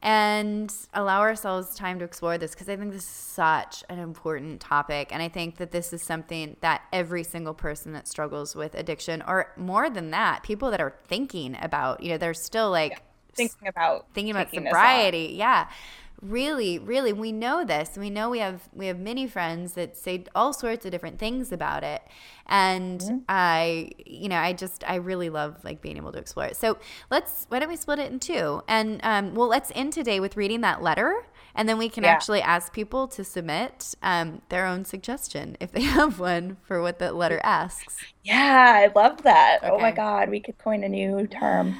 [0.04, 4.60] and allow ourselves time to explore this because I think this is such an important
[4.60, 5.10] topic.
[5.12, 9.22] And I think that this is something that every single person that struggles with addiction,
[9.28, 13.04] or more than that, people that are thinking about, you know, they're still like
[13.36, 15.12] Thinking about thinking about taking this on.
[15.12, 15.34] sobriety.
[15.38, 15.68] Yeah.
[16.22, 17.98] Really, really, we know this.
[17.98, 21.52] We know we have we have many friends that say all sorts of different things
[21.52, 22.04] about it,
[22.46, 23.18] and Mm-hmm.
[23.28, 26.58] I, you know, I just I really love like being able to explore it.
[26.58, 26.78] So
[27.10, 28.62] let's why don't we split it in two?
[28.68, 31.24] And um, well, let's end today with reading that letter,
[31.56, 32.06] And then we can Yeah.
[32.06, 37.00] actually ask people to submit um, their own suggestion if they have one for what
[37.00, 38.06] the letter asks.
[38.24, 39.60] Yeah, I love that.
[39.64, 41.78] Oh my God, we could coin a new term.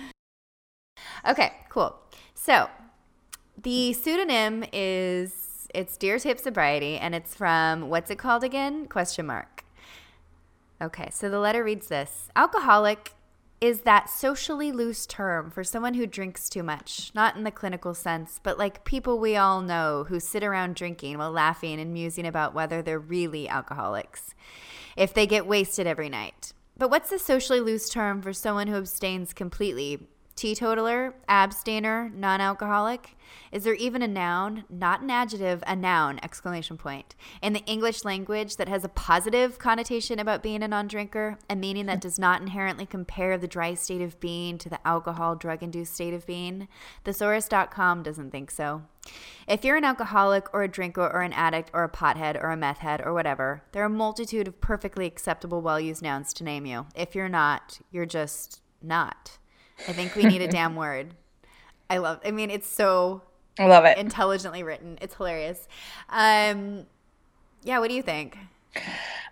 [1.28, 1.96] Okay, cool.
[2.34, 2.70] So
[3.62, 8.88] the pseudonym is it's Dear Tape Sobriety, and it's from what's it called again?
[8.88, 9.64] Question mark.
[10.82, 13.14] Okay, so the letter reads this: Alcoholic
[13.62, 17.94] is that socially loose term for someone who drinks too much, not in the clinical
[17.94, 22.26] sense, but like people we all know who sit around drinking while laughing and musing
[22.26, 24.34] about whether they're really alcoholics,
[24.98, 26.54] if they get wasted every night.
[26.76, 30.08] But what's the socially loose term for someone who abstains completely?
[30.42, 33.16] Teetotaler, abstainer, non-alcoholic?
[33.52, 37.14] Is there even a noun, not an adjective, a noun, exclamation point,
[37.44, 41.86] in the English language that has a positive connotation about being a non-drinker, a meaning
[41.86, 46.16] that does not inherently compare the dry state of being to the alcohol drug-induced state
[46.16, 46.68] of being?
[47.06, 48.82] Thesaurus.com doesn't think so.
[49.48, 52.58] If you're an alcoholic or a drinker or an addict or a pothead or a
[52.58, 56.66] meth head or whatever, there are a multitude of perfectly acceptable well-used nouns to name
[56.66, 56.88] you.
[56.96, 59.38] If you're not, you're just not.
[59.88, 61.16] I think we need a damn word.
[61.90, 62.20] I love.
[62.26, 63.24] I mean, it's so
[63.60, 63.98] I love it.
[63.98, 64.98] intelligently written.
[65.02, 65.68] It's hilarious.
[66.10, 66.86] Um,
[67.64, 67.80] yeah.
[67.80, 68.38] What do you think?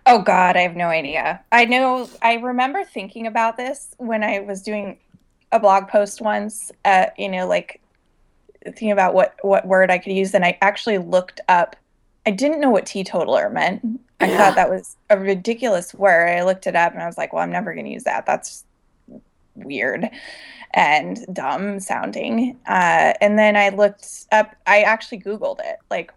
[0.06, 1.42] Oh God, I have no idea.
[1.52, 4.98] I know I remember thinking about this when I was doing
[5.52, 7.80] a blog post once, uh, you know, like
[8.64, 11.76] thinking about what what word I could use, and I actually looked up.
[12.26, 13.82] I didn't know what teetotaler meant.
[14.20, 14.36] I Yeah.
[14.36, 16.28] thought that was a ridiculous word.
[16.28, 18.26] I looked it up and I was like, well, I'm never going to use that.
[18.26, 18.64] That's
[19.64, 20.08] weird
[20.72, 22.58] and dumb sounding.
[22.66, 26.12] Uh, and then I looked up, I actually Googled it, like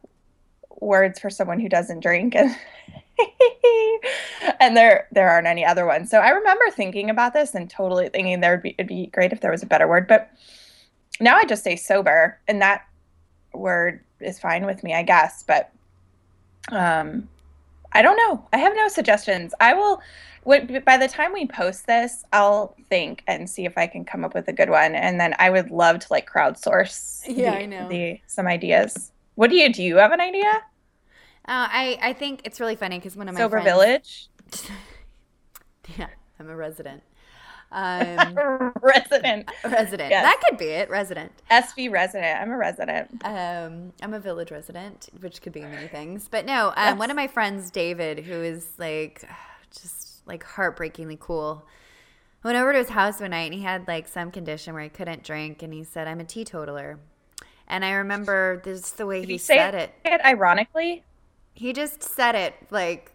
[0.80, 2.36] words for someone who doesn't drink.
[2.36, 2.56] And
[4.60, 6.10] and there there aren't any other ones.
[6.10, 9.32] So I remember thinking about this and totally thinking there would be it'd be great
[9.32, 10.08] if there was a better word.
[10.08, 10.32] But
[11.20, 12.86] now I just say sober, and that
[13.54, 15.44] word is fine with me, I guess.
[15.44, 15.72] But
[16.72, 17.30] um,
[17.94, 18.46] I don't know.
[18.52, 19.54] I have no suggestions.
[19.60, 20.02] I will.
[20.46, 24.34] By the time we post this, I'll think and see if I can come up
[24.34, 27.24] with a good one, and then I would love to like crowdsource.
[27.28, 27.88] Yeah, the- I know.
[27.88, 29.12] the some ideas.
[29.36, 29.82] What do you do?
[29.84, 30.52] You have an idea?
[31.48, 34.30] Uh, I I think it's really funny because one of my Sober friends, Village
[35.98, 36.08] Yeah,
[36.40, 37.04] I'm a resident.
[37.74, 39.50] Um, resident.
[39.64, 40.12] resident.
[40.12, 40.24] Yes.
[40.24, 40.90] That could be it.
[40.90, 41.32] Resident.
[41.50, 42.40] SV resident.
[42.42, 43.22] I'm a resident.
[43.26, 46.28] Um, I'm a village resident, which could be many things.
[46.30, 49.24] But no, um, one of my friends, David, who is like
[49.72, 51.66] just like heartbreakingly cool,
[52.44, 54.84] I went over to his house one night and he had like some condition where
[54.84, 57.00] he couldn't drink, and he said, "I'm a teetotaler."
[57.68, 59.94] And I remember this the way Did he he say said it.
[60.06, 61.04] it ironically?
[61.56, 63.13] He just said it like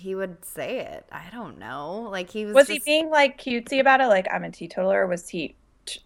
[0.00, 1.06] he would say it.
[1.12, 2.08] I don't know.
[2.10, 2.58] Like he was.
[2.58, 4.06] Was he being like cutesy about it?
[4.06, 5.56] Like I'm a teetotaler, or was he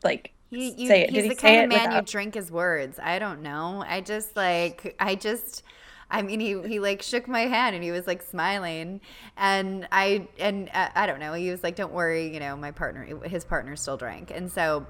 [0.03, 1.13] like He, you, say it?
[1.13, 2.99] he's Did he the say kind of man you drink his words.
[3.03, 3.85] I don't know.
[3.87, 5.63] I just like I just
[6.11, 9.01] I mean he he like shook my hand and he was like smiling
[9.37, 11.33] and I and uh, I don't know.
[11.33, 14.31] He was like don't worry, you know, my partner his partner still drank.
[14.31, 14.87] And so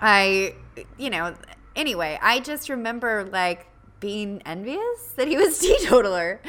[0.00, 0.54] I
[0.98, 1.34] you know,
[1.76, 3.66] anyway, I just remember like
[4.00, 6.40] being envious that he was teetotaler.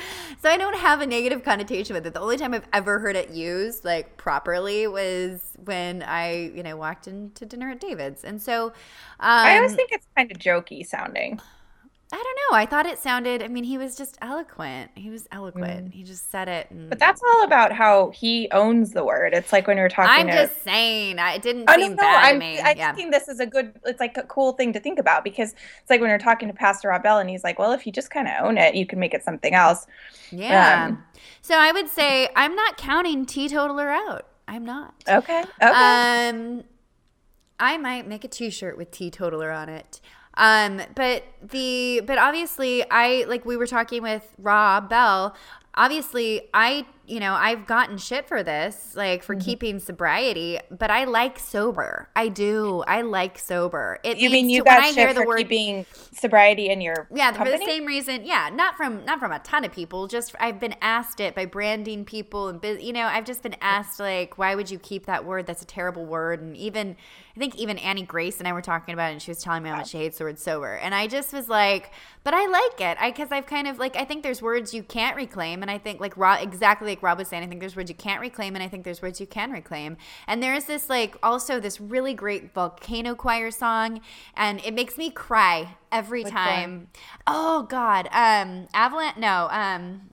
[0.42, 2.14] So I don't have a negative connotation with it.
[2.14, 6.78] The only time I've ever heard it used like properly was when I, you know,
[6.78, 8.24] walked into dinner at David's.
[8.24, 8.74] And so um,
[9.20, 11.40] I always think it's kind of jokey sounding.
[12.14, 12.58] I don't know.
[12.58, 14.92] I thought it sounded I mean, he was just eloquent.
[14.96, 15.94] He was eloquent.
[15.94, 16.90] He just said it and Mm.
[16.90, 19.34] But that's all about how he owns the word.
[19.34, 21.20] It's like when you're talking I'm to just saying.
[21.20, 22.60] I it didn't no, seem no, bad I'm, to me.
[22.60, 22.94] I'm yeah.
[22.94, 25.90] thinking this is a good, it's like a cool thing to think about because it's
[25.90, 28.10] like when you're talking to Pastor Rob Bell and he's like, well, if you just
[28.10, 29.86] kind of own it, you can make it something else.
[30.32, 30.88] Yeah.
[30.88, 31.04] Um,
[31.42, 34.28] so I would say I'm not counting teetotaler out.
[34.48, 34.94] I'm not.
[35.08, 35.44] Okay.
[35.62, 36.30] Okay.
[36.30, 36.64] Um,
[37.60, 40.02] I might make a T-shirt with teetotaler on it.
[40.36, 45.36] Um, but the but obviously I like we were talking with Rob Bell.
[45.76, 49.26] Obviously, I you know I've gotten shit for this, like Mm-hmm.
[49.26, 50.60] for keeping sobriety.
[50.72, 52.08] But I like sober.
[52.16, 52.84] I do.
[52.88, 54.00] I like sober.
[54.04, 57.46] It you mean you to- got shit for word keeping sobriety in your yeah, for
[57.46, 58.26] the same reason.
[58.26, 60.08] Yeah, not from not from a ton of people.
[60.08, 64.00] Just I've been asked it by branding people and you know I've just been asked
[64.00, 65.46] like, why would you keep that word?
[65.46, 66.42] That's a terrible word.
[66.42, 66.96] And even
[67.36, 69.64] I think even Annie Grace and I were talking about it, and she was telling
[69.64, 70.76] me how much she hates the word sober.
[70.76, 71.92] And I just was like,
[72.24, 72.98] but I like it.
[73.00, 75.78] I because I've kind of like I think there's words you can't reclaim, and I
[75.78, 77.44] think like raw exactly like Rob was saying.
[77.44, 79.98] I think there's words you can't reclaim, and I think there's words you can reclaim.
[80.28, 84.02] And there's this like also this really great volcano choir song,
[84.36, 86.88] and it makes me cry every Which time.
[87.28, 89.18] Oh God, um, Avalanche.
[89.18, 90.12] No, um,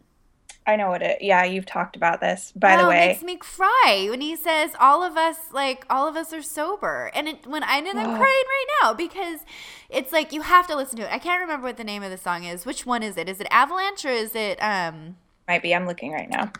[0.68, 1.22] I know what it.
[1.22, 2.52] Yeah, you've talked about this.
[2.54, 5.86] By oh, the way, it makes me cry when he says all of us like
[5.88, 8.16] all of us are sober, and it, when I and I'm Oh.
[8.16, 9.40] crying right now because
[9.88, 11.10] it's like you have to listen to it.
[11.10, 12.66] I can't remember what the name of the song is.
[12.66, 13.30] Which one is it?
[13.30, 15.16] Is it Avalanche or is it um?
[15.48, 15.74] Might be.
[15.74, 16.52] I'm looking right now.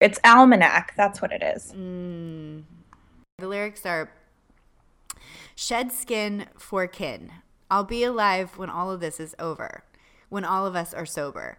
[0.00, 0.94] It's Almanac.
[0.96, 1.72] That's what it is.
[1.72, 2.64] Mm,
[3.38, 4.10] the lyrics are
[5.54, 7.32] Shed skin for kin.
[7.70, 9.84] I'll be alive when all of this is over,
[10.30, 11.58] when all of us are sober.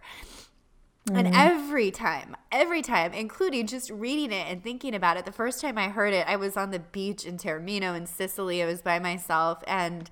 [1.12, 5.60] And every time, every time, including just reading it and thinking about it, the first
[5.60, 8.60] time I heard it, I was on the beach in Taormina in Sicily.
[8.60, 10.10] I was by myself and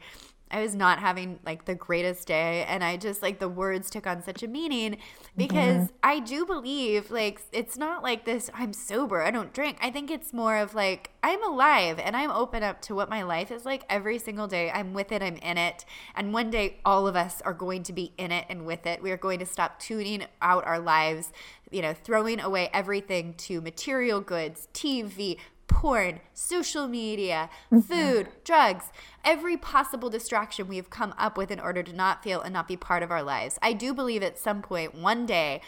[0.51, 2.65] I was not having like the greatest day.
[2.65, 4.99] And I just like the words took on such a meaning
[5.37, 9.79] because I do believe like it's not like this, I'm sober, I don't drink.
[9.81, 13.23] I think it's more of like I'm alive and I'm open up to what my
[13.23, 14.71] life is like every single day.
[14.71, 15.85] I'm with it, I'm in it.
[16.15, 19.03] And one day, all of us are going to be in it and with it.
[19.03, 21.33] We are going to stop tuning out our lives,
[21.71, 25.37] you know, throwing away everything to material goods, TV,
[25.71, 27.49] porn, social media,
[27.89, 28.87] food, drugs,
[29.25, 32.69] every possible distraction we have come up with in order to not feel and not
[32.69, 33.59] be part of our lives.
[33.63, 35.63] I do believe at some point, one day,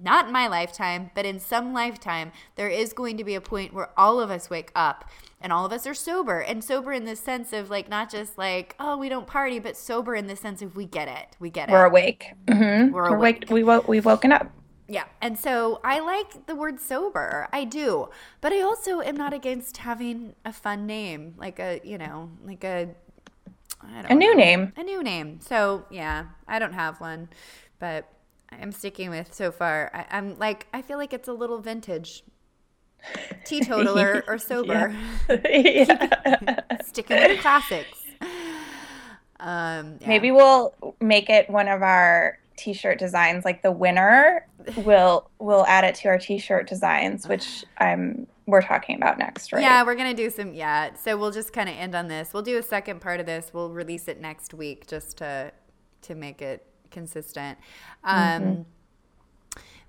[0.00, 3.74] not in my lifetime, but in some lifetime, there is going to be a point
[3.74, 6.40] where all of us wake up and all of us are sober.
[6.40, 9.76] And sober in the sense of like, not just like, oh, we don't party, but
[9.76, 11.36] sober in the sense of we get it.
[11.40, 11.72] We get it.
[11.72, 12.32] We're awake.
[12.48, 13.44] hmm We're We're awake.
[13.44, 13.50] awake.
[13.50, 14.50] We wo- we've woken up.
[14.92, 15.04] Yeah.
[15.22, 17.48] And so I like the word sober.
[17.50, 18.10] I do.
[18.42, 22.62] But I also am not against having a fun name, like a, you know, like
[22.62, 22.90] a,
[23.82, 24.42] I don't A new know.
[24.44, 24.72] name.
[24.76, 25.40] A new name.
[25.40, 27.30] So yeah, I don't have one,
[27.78, 28.06] but
[28.50, 29.90] I'm sticking with so far.
[29.94, 32.22] I, I'm like, I feel like it's a little vintage.
[33.46, 34.94] Teetotaler or sober.
[35.28, 36.60] yeah.
[36.84, 37.98] Sticking with the classics.
[39.40, 40.06] Um, yeah.
[40.08, 43.44] Maybe we'll make it one of our t-shirt designs.
[43.44, 44.46] Like the winner,
[44.78, 49.62] we'll we'll add it to our t-shirt designs, which I'm we're talking about next, right?
[49.62, 50.52] Yeah, we're gonna do some.
[50.54, 52.32] Yeah, so we'll just kind of end on this.
[52.32, 53.50] We'll do a second part of this.
[53.52, 55.52] We'll release it next week just to
[56.02, 57.58] to make it consistent.
[58.04, 58.66] Um,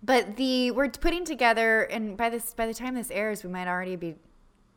[0.02, 3.68] But the we're putting together, and by this by the time this airs, we might
[3.68, 4.16] already be.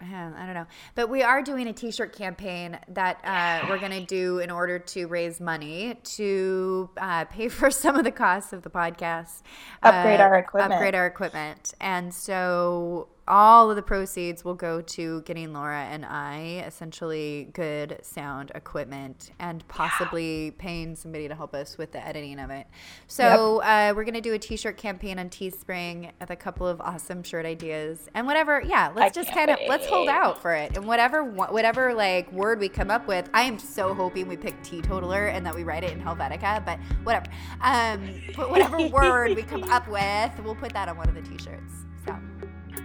[0.01, 3.93] Uh, I don't know, but we are doing a T-shirt campaign that uh, we're going
[3.93, 8.53] to do in order to raise money to uh, pay for some of the costs
[8.53, 9.43] of the podcast,
[9.83, 10.75] Upgrade uh, our equipment.
[10.75, 16.05] upgrade our equipment, and so all of the proceeds will go to getting Laura and
[16.05, 22.39] I essentially good sound equipment and possibly paying somebody to help us with the editing
[22.39, 22.67] of it.
[23.09, 27.23] So uh, we're gonna do a T-shirt campaign on Teespring with a couple of awesome
[27.23, 28.63] shirt ideas and whatever.
[28.65, 32.31] Yeah, let's I just kind of let's hold out for it and whatever whatever like
[32.33, 33.29] word we come up with.
[33.35, 36.79] I am so hoping we pick teetotaler and that we write it in Helvetica, but
[37.03, 37.27] whatever.
[37.61, 41.23] Um, but whatever word we come up with, we'll put that on one of the
[41.23, 41.73] T-shirts.
[42.05, 42.17] So.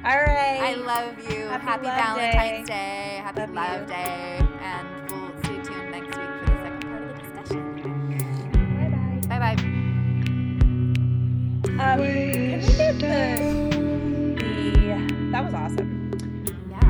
[0.04, 0.62] All right.
[0.64, 1.46] I love you.
[1.46, 2.74] Happy, Happy love Valentine's Day.
[2.74, 3.22] Day.
[3.24, 4.42] Happy love, love Day.
[4.60, 7.62] And we'll stay tuned next week for the second part of the discussion.
[9.30, 9.38] Bye bye.
[9.38, 9.62] Bye bye.
[11.84, 12.16] Um, can we
[12.78, 13.14] get the,
[14.40, 15.92] the that was awesome.
[16.72, 16.82] Yeah.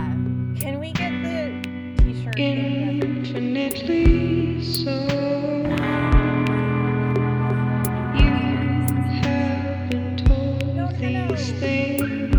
[0.58, 1.60] Can we get the
[2.02, 2.40] t-shirt?
[2.40, 4.06] Infinitely
[4.64, 5.12] so.
[11.62, 12.31] things